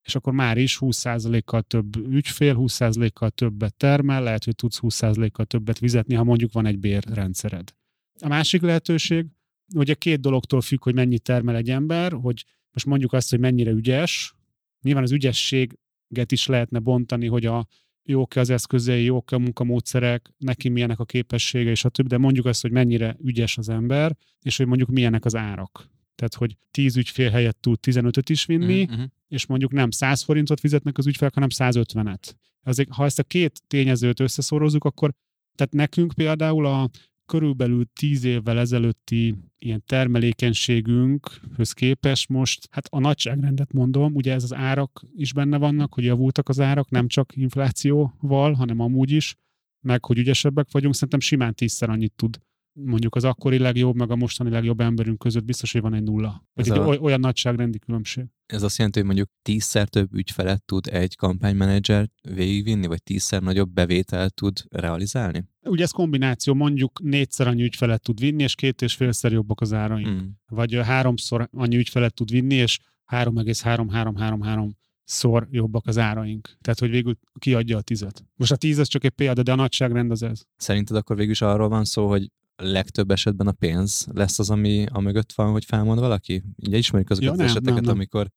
[0.07, 5.79] és akkor már is 20%-kal több ügyfél, 20%-kal többet termel, lehet, hogy tudsz 20%-kal többet
[5.79, 7.75] fizetni, ha mondjuk van egy bérrendszered.
[8.21, 9.27] A másik lehetőség,
[9.75, 13.71] ugye két dologtól függ, hogy mennyit termel egy ember, hogy most mondjuk azt, hogy mennyire
[13.71, 14.35] ügyes.
[14.83, 17.67] Nyilván az ügyességet is lehetne bontani, hogy a
[18.03, 22.47] jók az eszközei, jók a munkamódszerek, neki milyenek a képessége, és a több, de mondjuk
[22.47, 25.91] azt, hogy mennyire ügyes az ember, és hogy mondjuk milyenek az árak.
[26.17, 29.05] Tehát, hogy 10 ügyfél helyett tud 15-öt is vinni, uh-huh.
[29.29, 32.33] és mondjuk nem 100 forintot fizetnek az ügyfelek, hanem 150-et.
[32.63, 35.13] Azért, ha ezt a két tényezőt összeszorozzuk, akkor
[35.55, 36.91] tehát nekünk például a
[37.27, 44.55] körülbelül 10 évvel ezelőtti ilyen termelékenységünkhöz képest most, hát a nagyságrendet mondom, ugye ez az
[44.55, 49.35] árak is benne vannak, hogy javultak az árak, nem csak inflációval, hanem amúgy is,
[49.81, 52.41] meg hogy ügyesebbek vagyunk, szerintem simán tízszer annyit tud
[52.85, 56.45] mondjuk az akkori legjobb, meg a mostani legjobb emberünk között biztos, hogy van egy nulla.
[56.55, 56.87] Vagy egy a...
[56.87, 58.25] olyan nagyságrendi különbség.
[58.47, 63.71] Ez azt jelenti, hogy mondjuk tízszer több ügyfelet tud egy kampánymenedzser végigvinni, vagy tízszer nagyobb
[63.71, 65.45] bevételt tud realizálni?
[65.63, 69.73] Ugye ez kombináció, mondjuk négyszer annyi ügyfelet tud vinni, és két és félszer jobbak az
[69.73, 70.23] áraink.
[70.23, 70.27] Mm.
[70.49, 76.57] Vagy háromszor annyi ügyfelet tud vinni, és 3,333 szor jobbak az áraink.
[76.61, 78.25] Tehát, hogy végül kiadja a tizet.
[78.35, 80.43] Most a tíz az csak egy példa, de a nagyságrend az ez.
[80.57, 84.87] Szerinted akkor végül is arról van szó, hogy legtöbb esetben a pénz lesz az, ami
[84.93, 86.43] a mögött van, hogy felmond valaki?
[86.57, 87.95] Ugye ismerjük azokat ja, nem, az eseteket, nem, nem.
[87.95, 88.29] amikor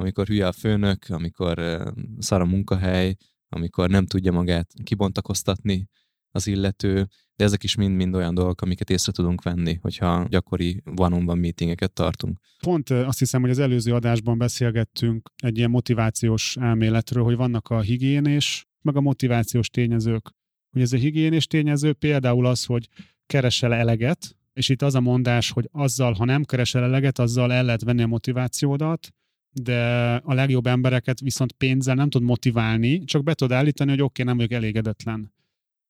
[0.00, 1.82] amikor hülye a főnök, amikor
[2.18, 3.16] szar a munkahely,
[3.48, 5.88] amikor nem tudja magát kibontakoztatni
[6.30, 11.40] az illető, de ezek is mind-mind olyan dolgok, amiket észre tudunk venni, hogyha gyakori one-on-one
[11.40, 12.38] meetingeket tartunk.
[12.62, 17.80] Pont azt hiszem, hogy az előző adásban beszélgettünk egy ilyen motivációs elméletről, hogy vannak a
[17.80, 20.30] higiénés, meg a motivációs tényezők.
[20.70, 22.88] Hogy ez a higiénés tényező például az, hogy
[23.28, 27.64] keresel eleget, és itt az a mondás, hogy azzal, ha nem keresel eleget, azzal el
[27.64, 29.08] lehet venni a motivációdat,
[29.52, 34.22] de a legjobb embereket viszont pénzzel nem tud motiválni, csak be tud állítani, hogy oké,
[34.22, 35.32] okay, nem vagyok elégedetlen.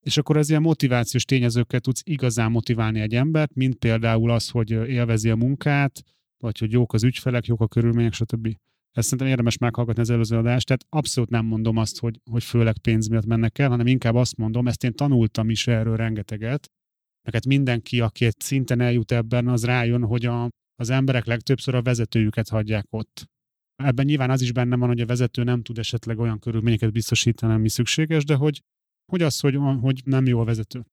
[0.01, 4.70] És akkor ez ilyen motivációs tényezőkkel tudsz igazán motiválni egy embert, mint például az, hogy
[4.70, 6.03] élvezi a munkát,
[6.38, 8.57] vagy hogy jók az ügyfelek, jók a körülmények, stb.
[8.92, 12.79] Ezt szerintem érdemes meghallgatni az előző adást, tehát abszolút nem mondom azt, hogy, hogy főleg
[12.79, 16.70] pénz miatt mennek el, hanem inkább azt mondom, ezt én tanultam is erről rengeteget,
[17.28, 21.74] meg hát mindenki, aki egy szinten eljut ebben, az rájön, hogy a, az emberek legtöbbször
[21.74, 23.26] a vezetőjüket hagyják ott.
[23.82, 27.52] Ebben nyilván az is benne van, hogy a vezető nem tud esetleg olyan körülményeket biztosítani,
[27.52, 28.62] ami szükséges, de hogy,
[29.12, 30.84] hogy az, hogy, hogy nem jó a vezető.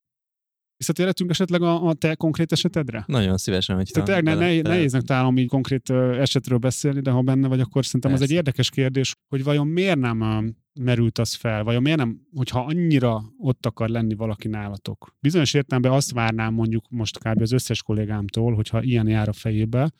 [0.77, 3.03] Visszatérhetünk esetleg a, a te konkrét esetedre?
[3.07, 7.47] Nagyon szívesen, hogy Tehát ne, ne, nehéznek találom így konkrét esetről beszélni, de ha benne
[7.47, 8.25] vagy, akkor szerintem Persze.
[8.25, 12.59] az egy érdekes kérdés, hogy vajon miért nem merült az fel, vajon miért nem, hogyha
[12.59, 15.15] annyira ott akar lenni valaki nálatok.
[15.19, 17.41] Bizonyos értelemben azt várnám mondjuk most kb.
[17.41, 19.91] az összes kollégámtól, hogyha ilyen jár a fejébe,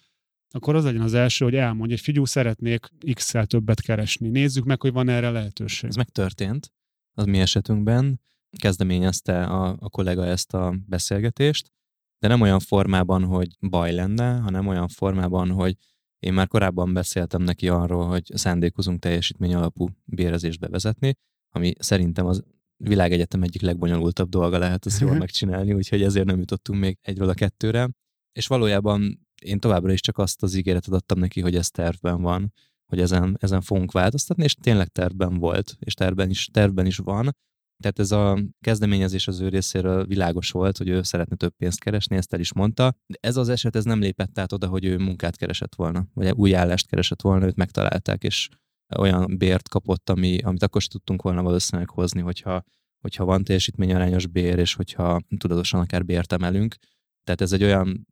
[0.50, 4.30] akkor az legyen az első, hogy elmondja, hogy figyú, szeretnék X-szel többet keresni.
[4.30, 5.90] Nézzük meg, hogy van erre lehetőség.
[5.90, 6.72] Ez megtörtént
[7.14, 8.22] az mi esetünkben.
[8.60, 11.72] Kezdeményezte a, a kollega ezt a beszélgetést,
[12.20, 15.78] de nem olyan formában, hogy baj lenne, hanem olyan formában, hogy
[16.20, 21.14] én már korábban beszéltem neki arról, hogy szándékozunk teljesítmény alapú bérezést bevezetni,
[21.50, 22.44] ami szerintem az
[22.84, 25.20] világegyetem egyik legbonyolultabb dolga lehet ezt jól mhm.
[25.20, 27.90] megcsinálni, úgyhogy ezért nem jutottunk még egyről a kettőre.
[28.32, 32.54] És valójában én továbbra is csak azt az ígéretet adtam neki, hogy ez tervben van,
[32.86, 37.36] hogy ezen, ezen fogunk változtatni, és tényleg tervben volt, és tervben is, tervben is van.
[37.82, 42.16] Tehát ez a kezdeményezés az ő részéről világos volt, hogy ő szeretne több pénzt keresni,
[42.16, 42.96] ezt el is mondta.
[43.06, 46.32] De ez az eset ez nem lépett át oda, hogy ő munkát keresett volna, vagy
[46.32, 48.50] új állást keresett volna, őt megtalálták, és
[48.98, 52.64] olyan bért kapott, ami, amit akkor sem tudtunk volna valószínűleg hozni, hogyha,
[53.02, 56.76] hogyha van teljesítményarányos bér, és hogyha tudatosan akár bért emelünk.
[57.24, 58.08] Tehát ez egy olyan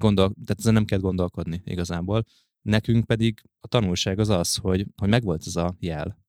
[0.00, 2.24] gondol, tehát ezen nem kell gondolkodni igazából.
[2.62, 6.21] Nekünk pedig a tanulság az az, hogy, hogy megvolt ez a jel,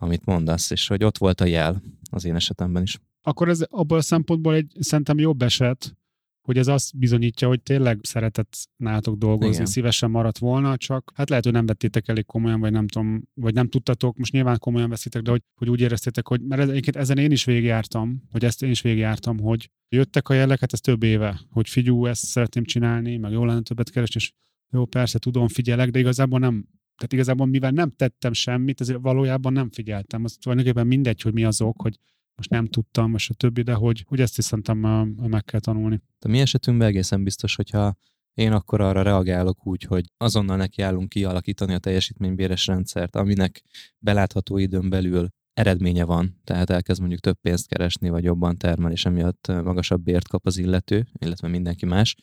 [0.00, 2.98] amit mondasz, és hogy ott volt a jel az én esetemben is.
[3.22, 5.94] Akkor ez abból a szempontból egy szerintem jobb eset,
[6.40, 9.66] hogy ez azt bizonyítja, hogy tényleg szeretett nálatok dolgozni, Igen.
[9.66, 13.54] szívesen maradt volna, csak hát lehet, hogy nem vettétek elég komolyan, vagy nem tudom, vagy
[13.54, 17.18] nem tudtatok, most nyilván komolyan veszitek, de hogy, hogy úgy éreztétek, hogy, mert egyébként ezen
[17.18, 21.02] én is végigjártam, hogy ezt én is végigjártam, hogy jöttek a jelek, hát ez több
[21.02, 24.32] éve, hogy figyú, ezt szeretném csinálni, meg jól lenne többet keresni, és
[24.70, 26.66] jó, persze tudom, figyelek, de igazából nem,
[27.00, 30.24] tehát igazából mivel nem tettem semmit, ezért valójában nem figyeltem.
[30.24, 31.98] Az tulajdonképpen mindegy, hogy mi az ok, hogy
[32.36, 34.78] most nem tudtam, és a többi, de hogy, hogy ezt is szerintem
[35.16, 36.00] meg kell tanulni.
[36.18, 37.96] De mi esetünkben egészen biztos, hogyha
[38.34, 43.62] én akkor arra reagálok úgy, hogy azonnal nekiállunk kialakítani a teljesítménybéres rendszert, aminek
[43.98, 49.04] belátható időn belül eredménye van, tehát elkezd mondjuk több pénzt keresni, vagy jobban termel, és
[49.04, 52.16] emiatt magasabb bért kap az illető, illetve mindenki más.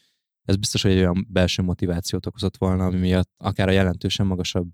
[0.48, 4.72] Ez biztos, hogy egy olyan belső motivációt okozott volna, ami miatt akár a jelentősen magasabb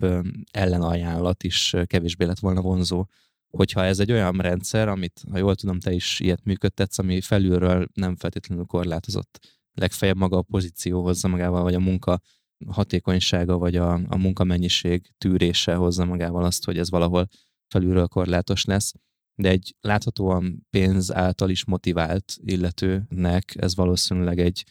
[0.52, 3.06] ellenajánlat is kevésbé lett volna vonzó.
[3.50, 7.88] Hogyha ez egy olyan rendszer, amit, ha jól tudom, te is ilyet működtetsz, ami felülről
[7.94, 9.40] nem feltétlenül korlátozott,
[9.74, 12.20] legfeljebb maga a pozíció hozza magával, vagy a munka
[12.68, 17.28] hatékonysága, vagy a, a munkamennyiség tűrése hozza magával azt, hogy ez valahol
[17.68, 18.94] felülről korlátos lesz,
[19.36, 24.64] de egy láthatóan pénz által is motivált illetőnek ez valószínűleg egy,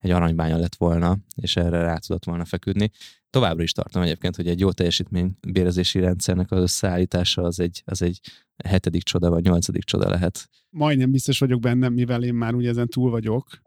[0.00, 2.90] egy aranybánya lett volna, és erre rá tudott volna feküdni.
[3.30, 8.02] Továbbra is tartom egyébként, hogy egy jó teljesítmény bérezési rendszernek az összeállítása az egy, az
[8.02, 8.20] egy
[8.64, 10.48] hetedik csoda vagy nyolcadik csoda lehet.
[10.70, 13.60] Majdnem biztos vagyok benne, mivel én már ugye ezen túl vagyok.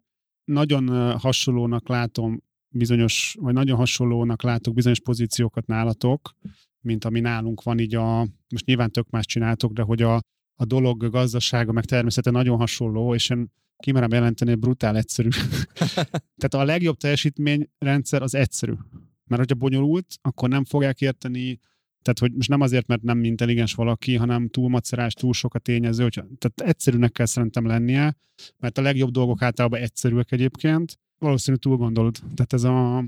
[0.44, 6.32] Nagyon hasonlónak látom bizonyos, vagy nagyon hasonlónak látok bizonyos pozíciókat nálatok,
[6.80, 8.20] mint ami nálunk van így a,
[8.50, 10.16] most nyilván tök más csináltok, de hogy a,
[10.56, 15.30] a dolog gazdasága, meg természete nagyon hasonló, és én kimerem jelenteni, brutál egyszerű.
[16.40, 18.74] Tehát a legjobb teljesítményrendszer az egyszerű.
[19.26, 21.60] Mert hogyha bonyolult, akkor nem fogják érteni,
[22.02, 25.60] tehát hogy most nem azért, mert nem intelligens valaki, hanem túl macerás, túl sok a
[25.60, 28.16] tényező, hogy, tehát egyszerűnek kell szerintem lennie,
[28.58, 32.16] mert a legjobb dolgok általában egyszerűek egyébként, valószínű túl gondolod.
[32.36, 33.06] Tehát ez a,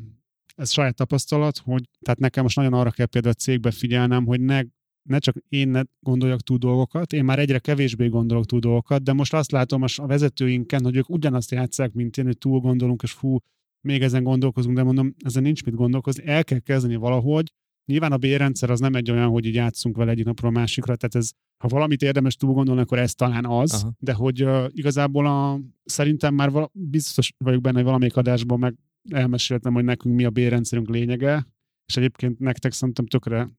[0.56, 4.41] ez saját tapasztalat, hogy tehát nekem most nagyon arra kell például a cégbe figyelnem, hogy
[4.41, 4.62] ne,
[5.09, 9.13] ne csak én ne gondoljak túl dolgokat, én már egyre kevésbé gondolok túl dolgokat, de
[9.13, 13.11] most azt látom a vezetőinken, hogy ők ugyanazt játszák, mint én, hogy túl gondolunk, és
[13.11, 13.37] fú,
[13.81, 17.53] még ezen gondolkozunk, de mondom, ezen nincs mit gondolkozni, el kell kezdeni valahogy.
[17.85, 20.95] Nyilván a bérrendszer az nem egy olyan, hogy így játszunk vele egyik napról a másikra,
[20.95, 23.93] tehát ez, ha valamit érdemes túl gondolni, akkor ez talán az, Aha.
[23.99, 28.75] de hogy uh, igazából a, szerintem már vala, biztos vagyok benne, hogy valamelyik adásban meg
[29.09, 31.47] elmeséltem, hogy nekünk mi a bérrendszerünk lényege,
[31.85, 33.51] és egyébként nektek szerintem tökre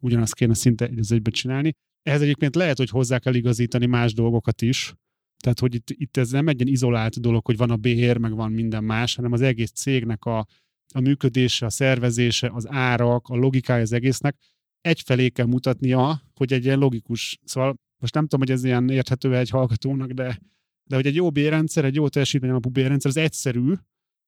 [0.00, 1.72] ugyanazt kéne szinte egy az egybe csinálni.
[2.02, 4.94] Ehhez egyébként lehet, hogy hozzá kell igazítani más dolgokat is,
[5.42, 8.34] tehát, hogy itt, itt ez nem egy ilyen izolált dolog, hogy van a bér, meg
[8.34, 10.46] van minden más, hanem az egész cégnek a,
[10.94, 14.36] a működése, a szervezése, az árak, a logikája az egésznek
[14.80, 19.36] egyfelé kell mutatnia, hogy egy ilyen logikus, szóval most nem tudom, hogy ez ilyen érthető
[19.36, 20.40] egy hallgatónak, de,
[20.84, 23.72] de hogy egy jó bérrendszer, egy jó teljesítmény alapú bérrendszer, az egyszerű,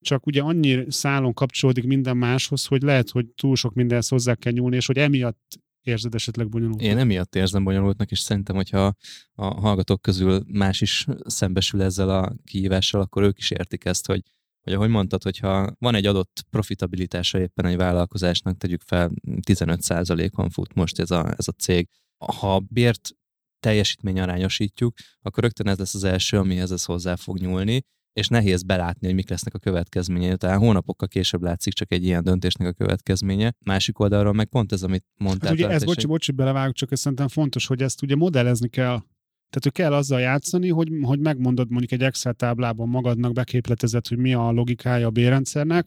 [0.02, 4.52] csak ugye annyi szálon kapcsolódik minden máshoz, hogy lehet, hogy túl sok mindenhez hozzá kell
[4.52, 6.80] nyúlni, és hogy emiatt érzed esetleg bonyolult?
[6.80, 8.94] Én emiatt érzem bonyolultnak, és szerintem, hogyha
[9.32, 14.20] a hallgatók közül más is szembesül ezzel a kihívással, akkor ők is értik ezt, hogy
[14.62, 20.74] hogy ahogy mondtad, hogyha van egy adott profitabilitása éppen egy vállalkozásnak, tegyük fel 15%-on fut
[20.74, 21.88] most ez a, ez a cég.
[22.16, 23.10] Ha bért
[23.60, 27.82] teljesítményarányosítjuk, akkor rögtön ez lesz az első, amihez ez hozzá fog nyúlni,
[28.12, 30.36] és nehéz belátni, hogy mik lesznek a következményei.
[30.36, 33.52] Tehát hónapokkal később látszik csak egy ilyen döntésnek a következménye.
[33.64, 35.48] Másik oldalról meg pont ez, amit mondtál.
[35.48, 38.98] Hát ugye ez, bocsi, bocsi, belevágok, csak ez szerintem fontos, hogy ezt ugye modellezni kell.
[39.50, 44.18] Tehát, hogy kell azzal játszani, hogy, hogy megmondod mondjuk egy Excel táblában magadnak beképletezett, hogy
[44.18, 45.86] mi a logikája a bérrendszernek,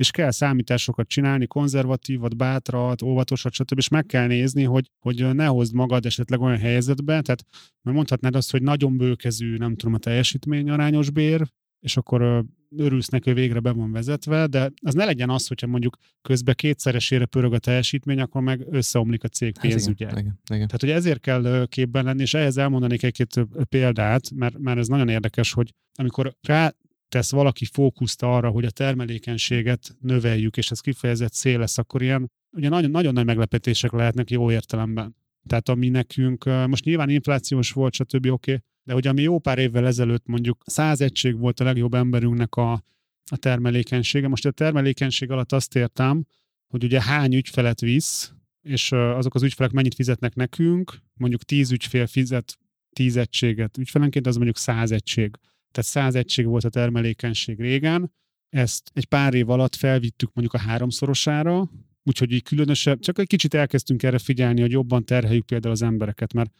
[0.00, 3.78] és kell számításokat csinálni, konzervatívat, bátrat, óvatosat, stb.
[3.78, 7.44] És meg kell nézni, hogy, hogy ne hozd magad esetleg olyan helyzetbe, tehát
[7.82, 11.46] mert mondhatnád azt, hogy nagyon bőkezű, nem tudom, a teljesítmény arányos bér,
[11.80, 12.44] és akkor
[12.76, 16.54] örülsz neki, hogy végre be van vezetve, de az ne legyen az, hogyha mondjuk közben
[16.54, 20.06] kétszeresére pörög a teljesítmény, akkor meg összeomlik a cég pénzügye.
[20.06, 20.66] Hát igen, igen, igen.
[20.66, 25.08] Tehát, hogy ezért kell képben lenni, és ehhez elmondanék egy-két példát, mert, mert ez nagyon
[25.08, 26.74] érdekes, hogy amikor rá
[27.10, 32.30] tesz valaki fókuszt arra, hogy a termelékenységet növeljük, és ez kifejezett cél lesz, akkor ilyen
[32.52, 35.16] ugye nagyon, nagyon nagy meglepetések lehetnek jó értelemben.
[35.46, 38.14] Tehát ami nekünk, most nyilván inflációs volt, stb.
[38.14, 41.94] oké, okay, de hogy ami jó pár évvel ezelőtt mondjuk 100 egység volt a legjobb
[41.94, 42.72] emberünknek a,
[43.30, 44.28] a termelékenysége.
[44.28, 46.24] Most a termelékenység alatt azt értem,
[46.68, 52.06] hogy ugye hány ügyfelet visz, és azok az ügyfelek mennyit fizetnek nekünk, mondjuk 10 ügyfél
[52.06, 52.58] fizet
[52.92, 55.36] 10 egységet ügyfelenként, az mondjuk 100 egység.
[55.70, 58.12] Tehát 100 egység volt a termelékenység régen,
[58.48, 61.70] ezt egy pár év alatt felvittük mondjuk a háromszorosára,
[62.02, 66.32] úgyhogy így különösebb, csak egy kicsit elkezdtünk erre figyelni, hogy jobban terheljük például az embereket,
[66.32, 66.50] mert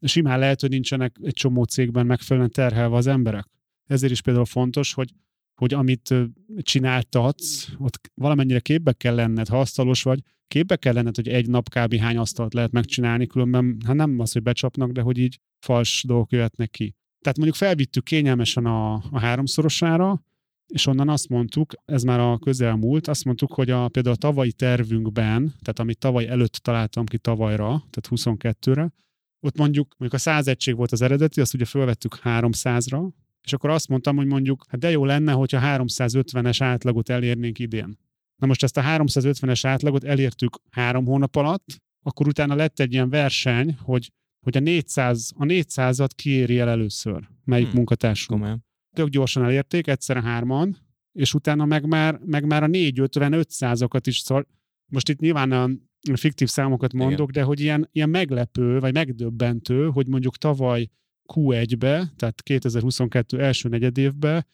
[0.00, 3.46] simán lehet, hogy nincsenek egy csomó cégben megfelelően terhelve az emberek.
[3.86, 5.14] Ezért is például fontos, hogy,
[5.54, 6.14] hogy amit
[6.58, 11.68] csináltatsz, ott valamennyire képbe kell lenned, ha asztalos vagy, képbe kell lenned, hogy egy nap
[11.68, 11.94] kb.
[11.94, 16.32] hány asztalt lehet megcsinálni, különben hát nem az, hogy becsapnak, de hogy így fals dolgok
[16.32, 16.94] jöhetnek ki.
[17.24, 20.22] Tehát mondjuk felvittük kényelmesen a, a háromszorosára,
[20.66, 24.52] és onnan azt mondtuk, ez már a közelmúlt, azt mondtuk, hogy a, például a tavalyi
[24.52, 28.92] tervünkben, tehát amit tavaly előtt találtam ki tavalyra, tehát 22-re,
[29.40, 33.10] ott mondjuk, mondjuk a 100 egység volt az eredeti, azt ugye fölvettük 300-ra,
[33.42, 37.98] és akkor azt mondtam, hogy mondjuk, hát de jó lenne, hogyha 350-es átlagot elérnénk idén.
[38.36, 41.64] Na most ezt a 350-es átlagot elértük három hónap alatt,
[42.02, 44.10] akkor utána lett egy ilyen verseny, hogy,
[44.44, 47.76] hogy a 400, a 400-at kiéri el először, melyik hmm.
[47.76, 48.40] munkatársunk.
[48.40, 48.64] Komolyan.
[48.96, 50.76] Tök gyorsan elérték, egyszerre hárman,
[51.12, 54.46] és utána meg már, meg már a 450-500-akat is, szóval
[54.86, 55.70] most itt nyilván a
[56.14, 57.42] fiktív számokat mondok, Igen.
[57.42, 60.88] de hogy ilyen, ilyen meglepő, vagy megdöbbentő, hogy mondjuk tavaly
[61.32, 64.46] Q1-be, tehát 2022 első negyedévbe,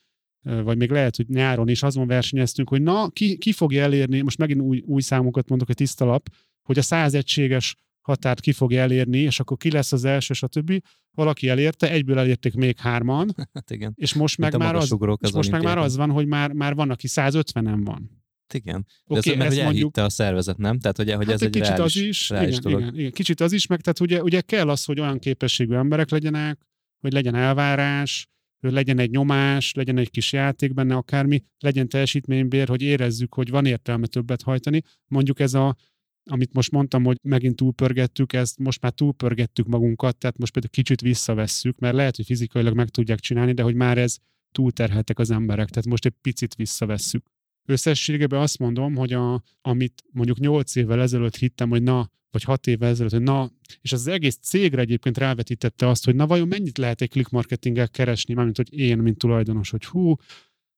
[0.43, 4.39] vagy még lehet, hogy nyáron is azon versenyeztünk, hogy na, ki, ki fogja elérni, most
[4.39, 6.29] megint új, új számokat mondok, egy tiszta lap,
[6.63, 7.77] hogy a száz egységes
[8.11, 10.83] határt ki fogja elérni, és akkor ki lesz az első, stb.
[11.11, 13.93] Valaki elérte, egyből elérték még hárman, hát igen.
[13.97, 16.91] és most meg, már az, és most meg már az van, hogy már, már van,
[16.91, 18.19] aki 150-en van.
[18.55, 18.87] Igen.
[19.05, 19.97] De okay, ez, mert hogy mondjuk...
[19.97, 20.79] a szervezet, nem?
[20.79, 22.81] Tehát, hogy, hogy hát ez egy, egy kicsit reális, az is, reális igen, dolog.
[22.81, 26.11] Igen, igen, kicsit az is, meg tehát ugye, ugye kell az, hogy olyan képességű emberek
[26.11, 26.59] legyenek,
[27.01, 28.29] hogy legyen elvárás,
[28.61, 33.51] hogy legyen egy nyomás, legyen egy kis játék benne, akármi, legyen teljesítménybér, hogy érezzük, hogy
[33.51, 34.83] van értelme többet hajtani.
[35.07, 35.77] Mondjuk ez a,
[36.25, 41.01] amit most mondtam, hogy megint túlpörgettük, ezt most már túlpörgettük magunkat, tehát most például kicsit
[41.01, 44.17] visszavesszük, mert lehet, hogy fizikailag meg tudják csinálni, de hogy már ez
[44.53, 47.27] túlterheltek az emberek, tehát most egy picit visszavesszük.
[47.69, 52.67] Összességében azt mondom, hogy a, amit mondjuk 8 évvel ezelőtt hittem, hogy na, vagy 6
[52.67, 56.79] évvel ezelőtt, hogy na, és az egész cégre egyébként rávetítette azt, hogy na vajon mennyit
[56.79, 60.15] lehet egy click marketinggel keresni, mármint hogy én, mint tulajdonos, hogy hú,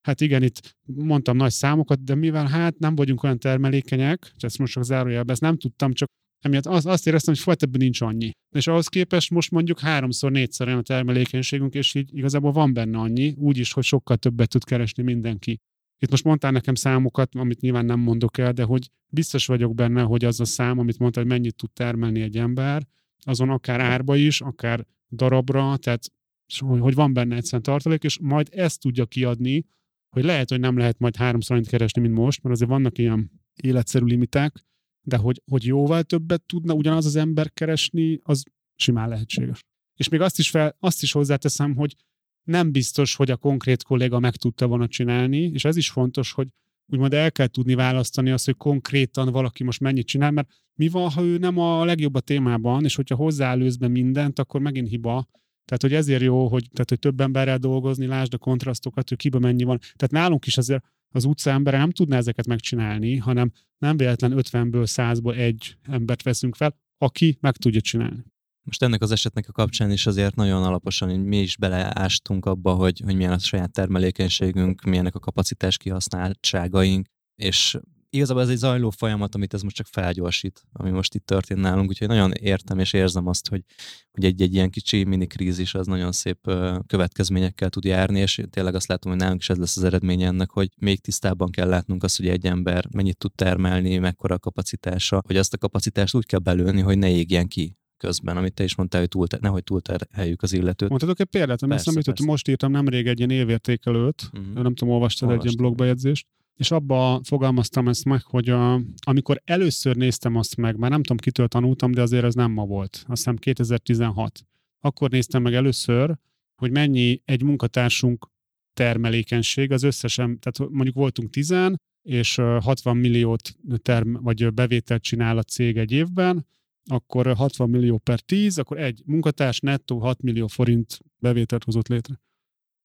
[0.03, 4.59] hát igen, itt mondtam nagy számokat, de mivel hát nem vagyunk olyan termelékenyek, és ezt
[4.59, 6.09] most csak zárójelben, ezt nem tudtam, csak
[6.45, 8.31] emiatt azt, azt éreztem, hogy folyt ebben nincs annyi.
[8.57, 12.99] És ahhoz képest most mondjuk háromszor, négyszer olyan a termelékenységünk, és így igazából van benne
[12.99, 15.59] annyi, úgy is, hogy sokkal többet tud keresni mindenki.
[15.99, 20.03] Itt most mondtál nekem számokat, amit nyilván nem mondok el, de hogy biztos vagyok benne,
[20.03, 22.87] hogy az a szám, amit mondtál, hogy mennyit tud termelni egy ember,
[23.25, 26.12] azon akár árba is, akár darabra, tehát
[26.59, 29.65] hogy van benne egyszerűen tartalék, és majd ezt tudja kiadni,
[30.12, 33.31] hogy lehet, hogy nem lehet majd háromszor annyit keresni, mint most, mert azért vannak ilyen
[33.62, 34.64] életszerű limiták,
[35.07, 38.42] de hogy, hogy jóval többet tudna ugyanaz az ember keresni, az
[38.75, 39.61] simán lehetséges.
[39.96, 41.96] És még azt is, fel, azt is hozzáteszem, hogy
[42.42, 46.48] nem biztos, hogy a konkrét kolléga meg tudta volna csinálni, és ez is fontos, hogy
[46.92, 51.11] úgymond el kell tudni választani azt, hogy konkrétan valaki most mennyit csinál, mert mi van,
[51.11, 55.29] ha ő nem a legjobb a témában, és hogyha hozzáelőz be mindent, akkor megint hiba.
[55.64, 59.38] Tehát, hogy ezért jó, hogy, tehát, hogy több emberrel dolgozni, lásd a kontrasztokat, hogy kiba
[59.38, 59.79] mennyi van.
[59.79, 64.87] Tehát nálunk is azért az utca ember nem tudná ezeket megcsinálni, hanem nem véletlen 50-ből,
[64.87, 68.25] 100-ból egy embert veszünk fel, aki meg tudja csinálni.
[68.64, 73.01] Most ennek az esetnek a kapcsán is azért nagyon alaposan mi is beleástunk abba, hogy,
[73.05, 77.79] hogy milyen a saját termelékenységünk, milyenek a kapacitás kihasználtságaink, és
[78.15, 81.88] igazából ez egy zajló folyamat, amit ez most csak felgyorsít, ami most itt történt nálunk,
[81.88, 83.65] úgyhogy nagyon értem és érzem azt, hogy,
[84.10, 86.50] hogy egy-egy ilyen kicsi mini krízis az nagyon szép
[86.87, 90.50] következményekkel tud járni, és tényleg azt látom, hogy nálunk is ez lesz az eredménye ennek,
[90.50, 95.23] hogy még tisztában kell látnunk azt, hogy egy ember mennyit tud termelni, mekkora a kapacitása,
[95.27, 98.75] hogy azt a kapacitást úgy kell belőni, hogy ne égjen ki közben, amit te is
[98.75, 100.88] mondtál, hogy túl, nehogy túlterheljük az illetőt.
[100.88, 104.63] Mondhatok egy példát, ami eszembe jutott, most írtam nemrég egy ilyen évértékelőt, uh-huh.
[104.63, 106.27] nem tudom, olvastad egy ilyen blogbejegyzést,
[106.57, 111.17] és abba fogalmaztam ezt meg, hogy a, amikor először néztem azt meg, már nem tudom,
[111.17, 114.46] kitől tanultam, de azért ez nem ma volt, azt hiszem 2016.
[114.81, 116.17] Akkor néztem meg először,
[116.57, 118.31] hogy mennyi egy munkatársunk
[118.75, 121.55] termelékenység, az összesen, tehát mondjuk voltunk 10
[122.03, 126.46] és 60 milliót term, vagy bevételt csinál a cég egy évben,
[126.85, 132.21] akkor 60 millió per 10, akkor egy munkatárs nettó 6 millió forint bevételt hozott létre.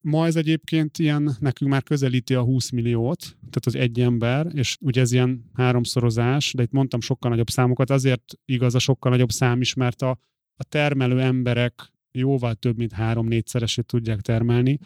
[0.10, 4.78] Ma ez egyébként ilyen, nekünk már közelíti a 20 milliót, tehát az egy ember, és
[4.82, 9.32] ugye ez ilyen háromszorozás, de itt mondtam sokkal nagyobb számokat, azért igaz a sokkal nagyobb
[9.32, 10.10] szám is, mert a,
[10.56, 14.80] a termelő emberek jóval több, mint három-négyszeresét tudják termelni,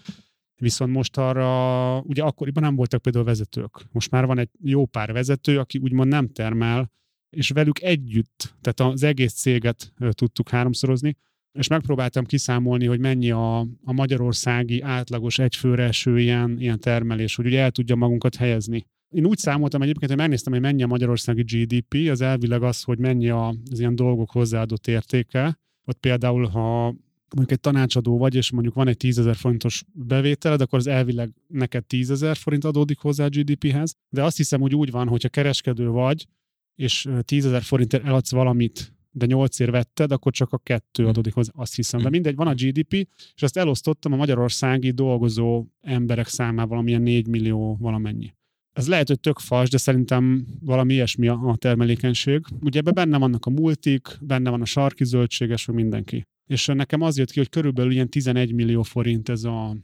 [0.55, 3.85] Viszont most arra, ugye akkoriban nem voltak például vezetők.
[3.91, 6.91] Most már van egy jó pár vezető, aki úgymond nem termel,
[7.29, 11.17] és velük együtt, tehát az egész céget tudtuk háromszorozni,
[11.51, 17.45] és megpróbáltam kiszámolni, hogy mennyi a, a magyarországi átlagos egyfőre eső ilyen, ilyen termelés, hogy
[17.45, 18.85] ugye el tudja magunkat helyezni.
[19.09, 22.97] Én úgy számoltam egyébként, hogy megnéztem, hogy mennyi a magyarországi GDP, az elvileg az, hogy
[22.97, 25.59] mennyi az ilyen dolgok hozzáadott értéke.
[25.85, 26.95] Ott például, ha
[27.35, 31.33] mondjuk egy tanácsadó vagy, és mondjuk van egy 10 ezer forintos bevételed, akkor az elvileg
[31.47, 33.93] neked 10 ezer forint adódik hozzá a GDP-hez.
[34.09, 36.27] De azt hiszem, hogy úgy van, hogyha kereskedő vagy,
[36.75, 41.09] és 10 ezer forintért eladsz valamit, de 8 ér vetted, akkor csak a kettő hm.
[41.09, 41.99] adódik hozzá, azt hiszem.
[41.99, 42.11] De hm.
[42.11, 42.93] mindegy, van a GDP,
[43.35, 48.33] és azt elosztottam a magyarországi dolgozó emberek számával, amilyen 4 millió valamennyi.
[48.73, 52.45] Ez lehet, hogy tök fals, de szerintem valami ilyesmi a termelékenység.
[52.61, 56.25] Ugye ebben benne vannak a multik, benne van a sarki zöldséges, vagy mindenki.
[56.47, 59.77] És nekem az jött ki, hogy körülbelül ilyen 11 millió forint ez a,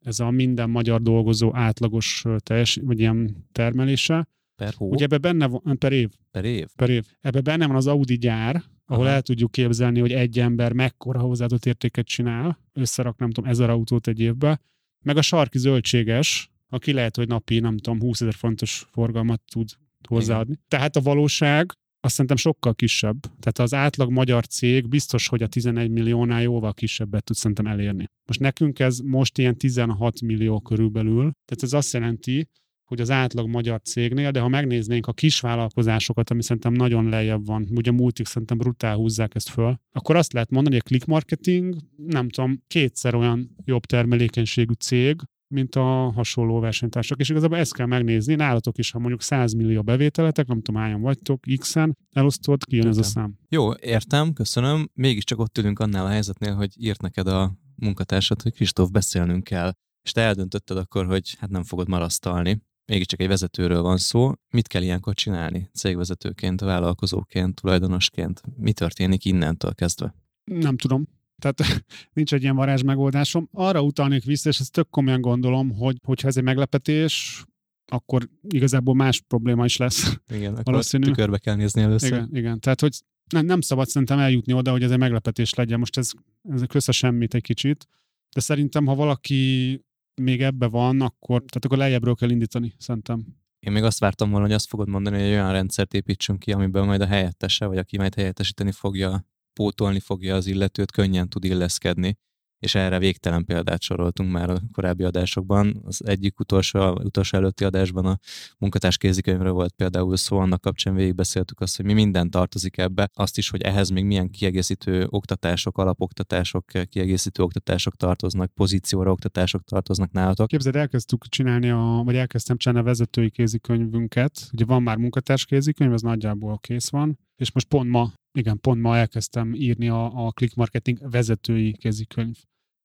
[0.00, 4.28] ez a minden magyar dolgozó átlagos teljes, vagy ilyen termelése.
[4.60, 4.90] Per hó?
[4.90, 6.10] Ugye ebbe benne van, per év.
[6.30, 6.66] Per év?
[6.76, 7.06] Per év.
[7.20, 9.14] Ebbe benne van az Audi gyár, ahol Aha.
[9.14, 14.06] el tudjuk képzelni, hogy egy ember mekkora hozzáadott értéket csinál, összerak nem tudom, ezer autót
[14.06, 14.60] egy évbe,
[15.04, 19.68] meg a sarki zöldséges, aki lehet, hogy napi, nem tudom, 20 ezer fontos forgalmat tud
[20.08, 20.52] hozzáadni.
[20.52, 20.64] Igen.
[20.68, 23.20] Tehát a valóság azt szerintem sokkal kisebb.
[23.20, 28.04] Tehát az átlag magyar cég biztos, hogy a 11 milliónál jóval kisebbet tud szerintem elérni.
[28.26, 32.48] Most nekünk ez most ilyen 16 millió körülbelül, tehát ez azt jelenti,
[32.90, 37.68] hogy az átlag magyar cégnél, de ha megnéznénk a kisvállalkozásokat, ami szerintem nagyon lejjebb van,
[37.70, 41.06] ugye a multik szerintem brutál húzzák ezt föl, akkor azt lehet mondani, hogy a click
[41.06, 45.20] marketing, nem tudom, kétszer olyan jobb termelékenységű cég,
[45.54, 47.20] mint a hasonló versenytársak.
[47.20, 51.00] És igazából ezt kell megnézni, nálatok is, ha mondjuk 100 millió bevételetek, nem tudom, hányan
[51.00, 53.38] vagytok, X-en, elosztod, kijön ez a szám.
[53.48, 54.90] Jó, értem, köszönöm.
[54.94, 59.72] Mégiscsak ott ülünk annál a helyzetnél, hogy írt neked a munkatársad, hogy Kristóf, beszélnünk kell.
[60.02, 62.62] És te eldöntötted akkor, hogy hát nem fogod marasztalni.
[62.90, 64.32] Mégiscsak egy vezetőről van szó.
[64.50, 68.42] Mit kell ilyenkor csinálni cégvezetőként, vállalkozóként, tulajdonosként?
[68.56, 70.14] Mi történik innentől kezdve?
[70.44, 71.08] Nem tudom
[71.40, 73.48] tehát nincs egy ilyen varázs megoldásom.
[73.52, 77.44] Arra utalnék vissza, és ezt tök komolyan gondolom, hogy hogyha ez egy meglepetés,
[77.86, 80.18] akkor igazából más probléma is lesz.
[80.34, 81.04] Igen, akkor valószínű.
[81.04, 82.12] tükörbe kell nézni először.
[82.12, 82.60] Igen, igen.
[82.60, 82.98] Tehát, hogy
[83.32, 85.78] nem, nem szabad szerintem eljutni oda, hogy ez egy meglepetés legyen.
[85.78, 86.10] Most ez,
[86.50, 87.86] ez össze semmit egy kicsit.
[88.34, 89.80] De szerintem, ha valaki
[90.20, 93.26] még ebbe van, akkor, tehát akkor lejjebbről kell indítani, szerintem.
[93.60, 96.52] Én még azt vártam volna, hogy azt fogod mondani, hogy egy olyan rendszert építsünk ki,
[96.52, 101.44] amiben majd a helyettese, vagy aki majd helyettesíteni fogja pótolni fogja az illetőt, könnyen tud
[101.44, 102.18] illeszkedni,
[102.60, 105.82] és erre végtelen példát soroltunk már a korábbi adásokban.
[105.84, 108.18] Az egyik utolsó, utolsó előtti adásban a
[108.58, 113.38] munkatárs kézikönyvről volt például szó, annak kapcsán végigbeszéltük azt, hogy mi minden tartozik ebbe, azt
[113.38, 120.46] is, hogy ehhez még milyen kiegészítő oktatások, alapoktatások, kiegészítő oktatások tartoznak, pozícióra oktatások tartoznak nálatok.
[120.46, 124.48] Képzeld, elkezdtük csinálni, a, vagy elkezdtem csinálni a vezetői kézikönyvünket.
[124.52, 128.80] Ugye van már munkatárs kézikönyv, ez nagyjából kész van, és most pont ma igen, pont
[128.80, 132.36] ma elkezdtem írni a, a click marketing vezetői kézikönyv.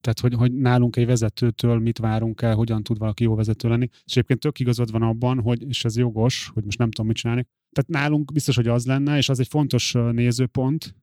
[0.02, 3.88] Tehát, hogy, hogy nálunk egy vezetőtől mit várunk el, hogyan tud valaki jó vezető lenni.
[3.91, 7.16] És egyébként tök igazad van abban, hogy, és ez jogos, hogy most nem tudom, mit
[7.16, 7.48] csinálni.
[7.72, 10.96] Tehát nálunk biztos, hogy az lenne, és az egy fontos nézőpont,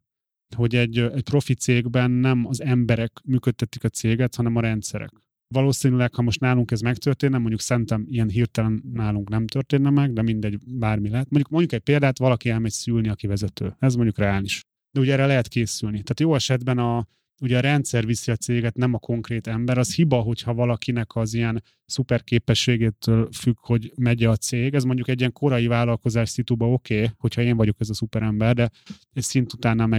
[0.56, 5.10] hogy egy, egy profi cégben nem az emberek működtetik a céget, hanem a rendszerek
[5.52, 10.22] valószínűleg, ha most nálunk ez megtörténne, mondjuk szerintem ilyen hirtelen nálunk nem történne meg, de
[10.22, 11.30] mindegy, bármi lehet.
[11.30, 13.76] Mondjuk, mondjuk egy példát, valaki elmegy szülni, aki vezető.
[13.78, 14.64] Ez mondjuk reális.
[14.90, 16.02] De ugye erre lehet készülni.
[16.02, 17.06] Tehát jó esetben a,
[17.40, 19.78] ugye a rendszer viszi a céget, nem a konkrét ember.
[19.78, 24.74] Az hiba, hogyha valakinek az ilyen szuper képességétől függ, hogy megy a cég.
[24.74, 28.54] Ez mondjuk egy ilyen korai vállalkozás szituba oké, okay, hogyha én vagyok ez a szuperember,
[28.54, 28.70] de
[29.12, 29.90] egy szint után nem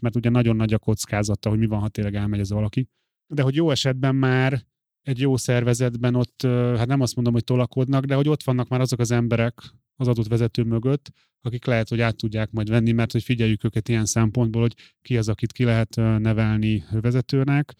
[0.00, 2.88] mert ugye nagyon nagy a kockázata, hogy mi van, ha tényleg elmegy ez valaki.
[3.26, 4.64] De hogy jó esetben már
[5.06, 6.42] egy jó szervezetben ott,
[6.76, 9.54] hát nem azt mondom, hogy tolakodnak, de hogy ott vannak már azok az emberek
[9.96, 13.88] az adott vezető mögött, akik lehet, hogy át tudják majd venni, mert hogy figyeljük őket
[13.88, 17.74] ilyen szempontból, hogy ki az, akit ki lehet nevelni vezetőnek.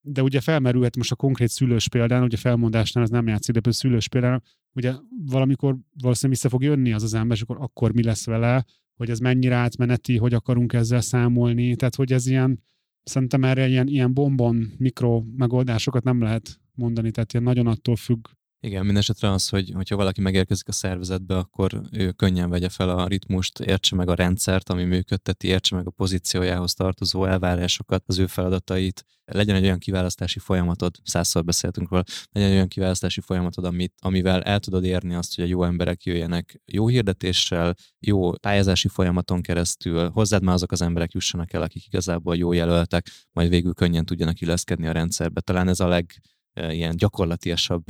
[0.00, 3.72] De ugye felmerülhet most a konkrét szülős példán, ugye felmondásnál ez nem játszik, de a
[3.72, 4.42] szülős példán
[4.74, 4.92] ugye
[5.26, 8.64] valamikor valószínűleg vissza fog jönni az az ember, és akkor, akkor mi lesz vele,
[8.96, 12.62] hogy ez mennyire átmeneti, hogy akarunk ezzel számolni, tehát hogy ez ilyen,
[13.02, 18.28] szerintem erre ilyen, ilyen bombon mikro megoldásokat nem lehet mondani, tehát ilyen nagyon attól függ,
[18.62, 23.06] igen, mindesetre az, hogy hogyha valaki megérkezik a szervezetbe, akkor ő könnyen vegye fel a
[23.06, 28.26] ritmust, értse meg a rendszert, ami működteti, értse meg a pozíciójához tartozó elvárásokat, az ő
[28.26, 32.02] feladatait, legyen egy olyan kiválasztási folyamatod, százszor beszéltünk róla,
[32.32, 36.04] legyen egy olyan kiválasztási folyamatod, amit, amivel el tudod érni azt, hogy a jó emberek
[36.04, 41.86] jöjjenek jó hirdetéssel, jó pályázási folyamaton keresztül, hozzád már azok az emberek jussanak el, akik
[41.86, 45.40] igazából jó jelöltek, majd végül könnyen tudjanak illeszkedni a rendszerbe.
[45.40, 46.12] Talán ez a leg,
[46.54, 47.84] ilyen gyakorlatiasabb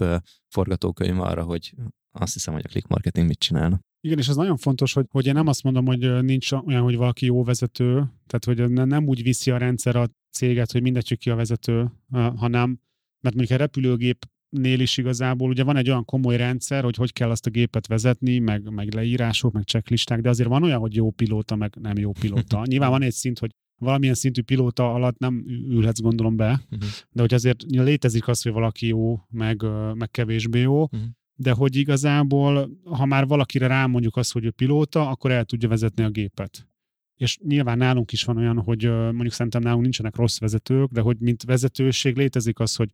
[0.48, 1.74] forgatókönyv arra, hogy
[2.12, 3.80] azt hiszem, hogy a click marketing mit csinálna.
[4.00, 6.96] Igen, és ez nagyon fontos, hogy, hogy én nem azt mondom, hogy nincs olyan, hogy
[6.96, 7.92] valaki jó vezető,
[8.26, 12.80] tehát hogy nem úgy viszi a rendszer a céget, hogy mindegy, ki a vezető, hanem,
[13.20, 17.12] mert mondjuk a repülőgép nél is igazából ugye van egy olyan komoly rendszer, hogy hogy
[17.12, 20.94] kell azt a gépet vezetni, meg, meg leírások, meg checklisták, de azért van olyan, hogy
[20.94, 22.62] jó pilóta, meg nem jó pilóta.
[22.66, 23.50] Nyilván van egy szint, hogy
[23.81, 26.89] valamilyen szintű pilóta alatt nem ülhetsz gondolom be, uh-huh.
[27.11, 29.62] de hogy azért létezik az, hogy valaki jó, meg,
[29.95, 31.01] meg kevésbé jó, uh-huh.
[31.35, 36.03] de hogy igazából, ha már valakire rámondjuk azt, hogy ő pilóta, akkor el tudja vezetni
[36.03, 36.68] a gépet.
[37.16, 41.16] És nyilván nálunk is van olyan, hogy mondjuk szerintem nálunk nincsenek rossz vezetők, de hogy
[41.18, 42.91] mint vezetőség létezik az, hogy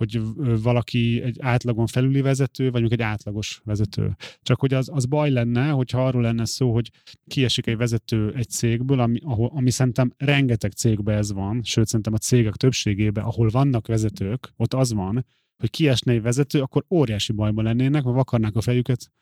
[0.00, 0.20] hogy
[0.62, 4.16] valaki egy átlagon felüli vezető, vagy mondjuk egy átlagos vezető.
[4.42, 6.90] Csak hogy az, az baj lenne, hogyha arról lenne szó, hogy
[7.26, 12.14] kiesik egy vezető egy cégből, ami, ahol, ami szerintem rengeteg cégben ez van, sőt szerintem
[12.14, 15.26] a cégek többségében, ahol vannak vezetők, ott az van,
[15.56, 19.12] hogy kiesne egy vezető, akkor óriási bajban lennének, vagy vakarnák a fejüket,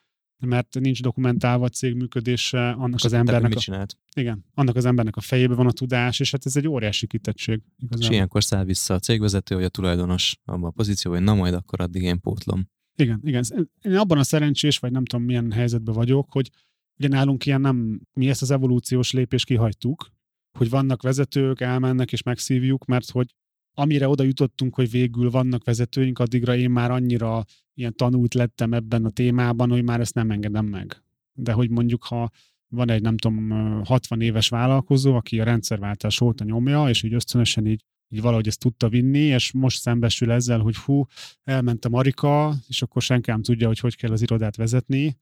[0.46, 3.52] mert nincs dokumentálva a cég működése, annak az embernek.
[3.54, 7.06] A, igen, annak az embernek a fejében van a tudás, és hát ez egy óriási
[7.06, 7.62] kitettség.
[7.76, 8.06] Igazából.
[8.06, 11.54] És ilyenkor száll vissza a cégvezető, vagy a tulajdonos abban a pozícióban, hogy na majd
[11.54, 12.68] akkor addig én pótlom.
[12.96, 13.44] Igen, igen.
[13.82, 16.50] Én abban a szerencsés, vagy nem tudom milyen helyzetben vagyok, hogy
[16.98, 20.10] ugye nálunk ilyen nem, mi ezt az evolúciós lépést kihagytuk,
[20.58, 23.34] hogy vannak vezetők, elmennek és megszívjuk, mert hogy
[23.78, 29.04] amire oda jutottunk, hogy végül vannak vezetőink, addigra én már annyira ilyen tanult lettem ebben
[29.04, 31.02] a témában, hogy már ezt nem engedem meg.
[31.32, 32.30] De hogy mondjuk, ha
[32.68, 33.50] van egy, nem tudom,
[33.84, 38.60] 60 éves vállalkozó, aki a rendszerváltás óta nyomja, és így ösztönösen így, így valahogy ezt
[38.60, 41.04] tudta vinni, és most szembesül ezzel, hogy hú,
[41.44, 45.16] a Marika, és akkor senki nem tudja, hogy hogy kell az irodát vezetni,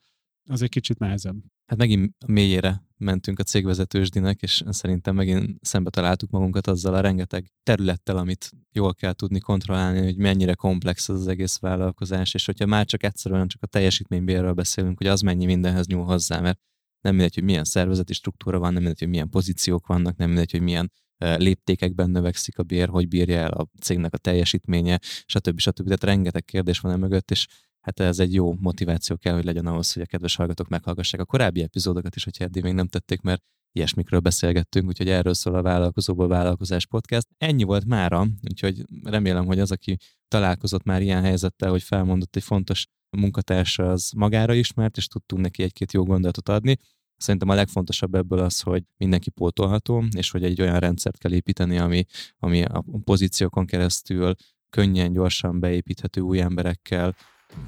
[0.48, 1.36] az egy kicsit nehezebb.
[1.66, 7.52] Hát megint mélyére mentünk a cégvezetősdinek, és szerintem megint szembe találtuk magunkat azzal a rengeteg
[7.62, 12.66] területtel, amit jól kell tudni kontrollálni, hogy mennyire komplex az, az egész vállalkozás, és hogyha
[12.66, 16.58] már csak egyszerűen csak a teljesítménybérről beszélünk, hogy az mennyi mindenhez nyúl hozzá, mert
[17.00, 20.50] nem mindegy, hogy milyen szervezeti struktúra van, nem mindegy, hogy milyen pozíciók vannak, nem mindegy,
[20.50, 25.58] hogy milyen léptékekben növekszik a bér, hogy bírja el a cégnek a teljesítménye, stb.
[25.58, 25.84] stb.
[25.84, 27.46] Tehát rengeteg kérdés van e mögött, és
[27.80, 31.24] hát ez egy jó motiváció kell, hogy legyen ahhoz, hogy a kedves hallgatók meghallgassák a
[31.24, 33.42] korábbi epizódokat is, hogyha eddig még nem tették, mert
[33.72, 37.28] ilyesmikről beszélgettünk, úgyhogy erről szól a Vállalkozóból Vállalkozás Podcast.
[37.38, 39.96] Ennyi volt mára, úgyhogy remélem, hogy az, aki
[40.28, 42.86] találkozott már ilyen helyzettel, hogy felmondott egy fontos
[43.16, 46.76] munkatársa, az magára ismert, és tudtunk neki egy-két jó gondolatot adni.
[47.16, 51.78] Szerintem a legfontosabb ebből az, hogy mindenki pótolható, és hogy egy olyan rendszert kell építeni,
[51.78, 52.04] ami,
[52.38, 54.34] ami a pozíciókon keresztül
[54.70, 57.14] könnyen, gyorsan beépíthető új emberekkel,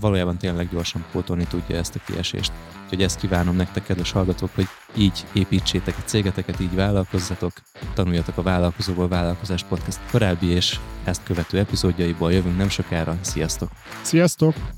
[0.01, 2.53] valójában tényleg gyorsan pótolni tudja ezt a kiesést.
[2.85, 7.53] Úgyhogy ezt kívánom nektek, kedves hallgatók, hogy így építsétek a cégeteket, így vállalkozzatok,
[7.95, 13.19] tanuljatok a Vállalkozóból Vállalkozás Podcast korábbi és ezt követő epizódjaiból jövünk nem sokára.
[13.23, 13.71] Sziasztok!
[14.03, 14.78] Sziasztok!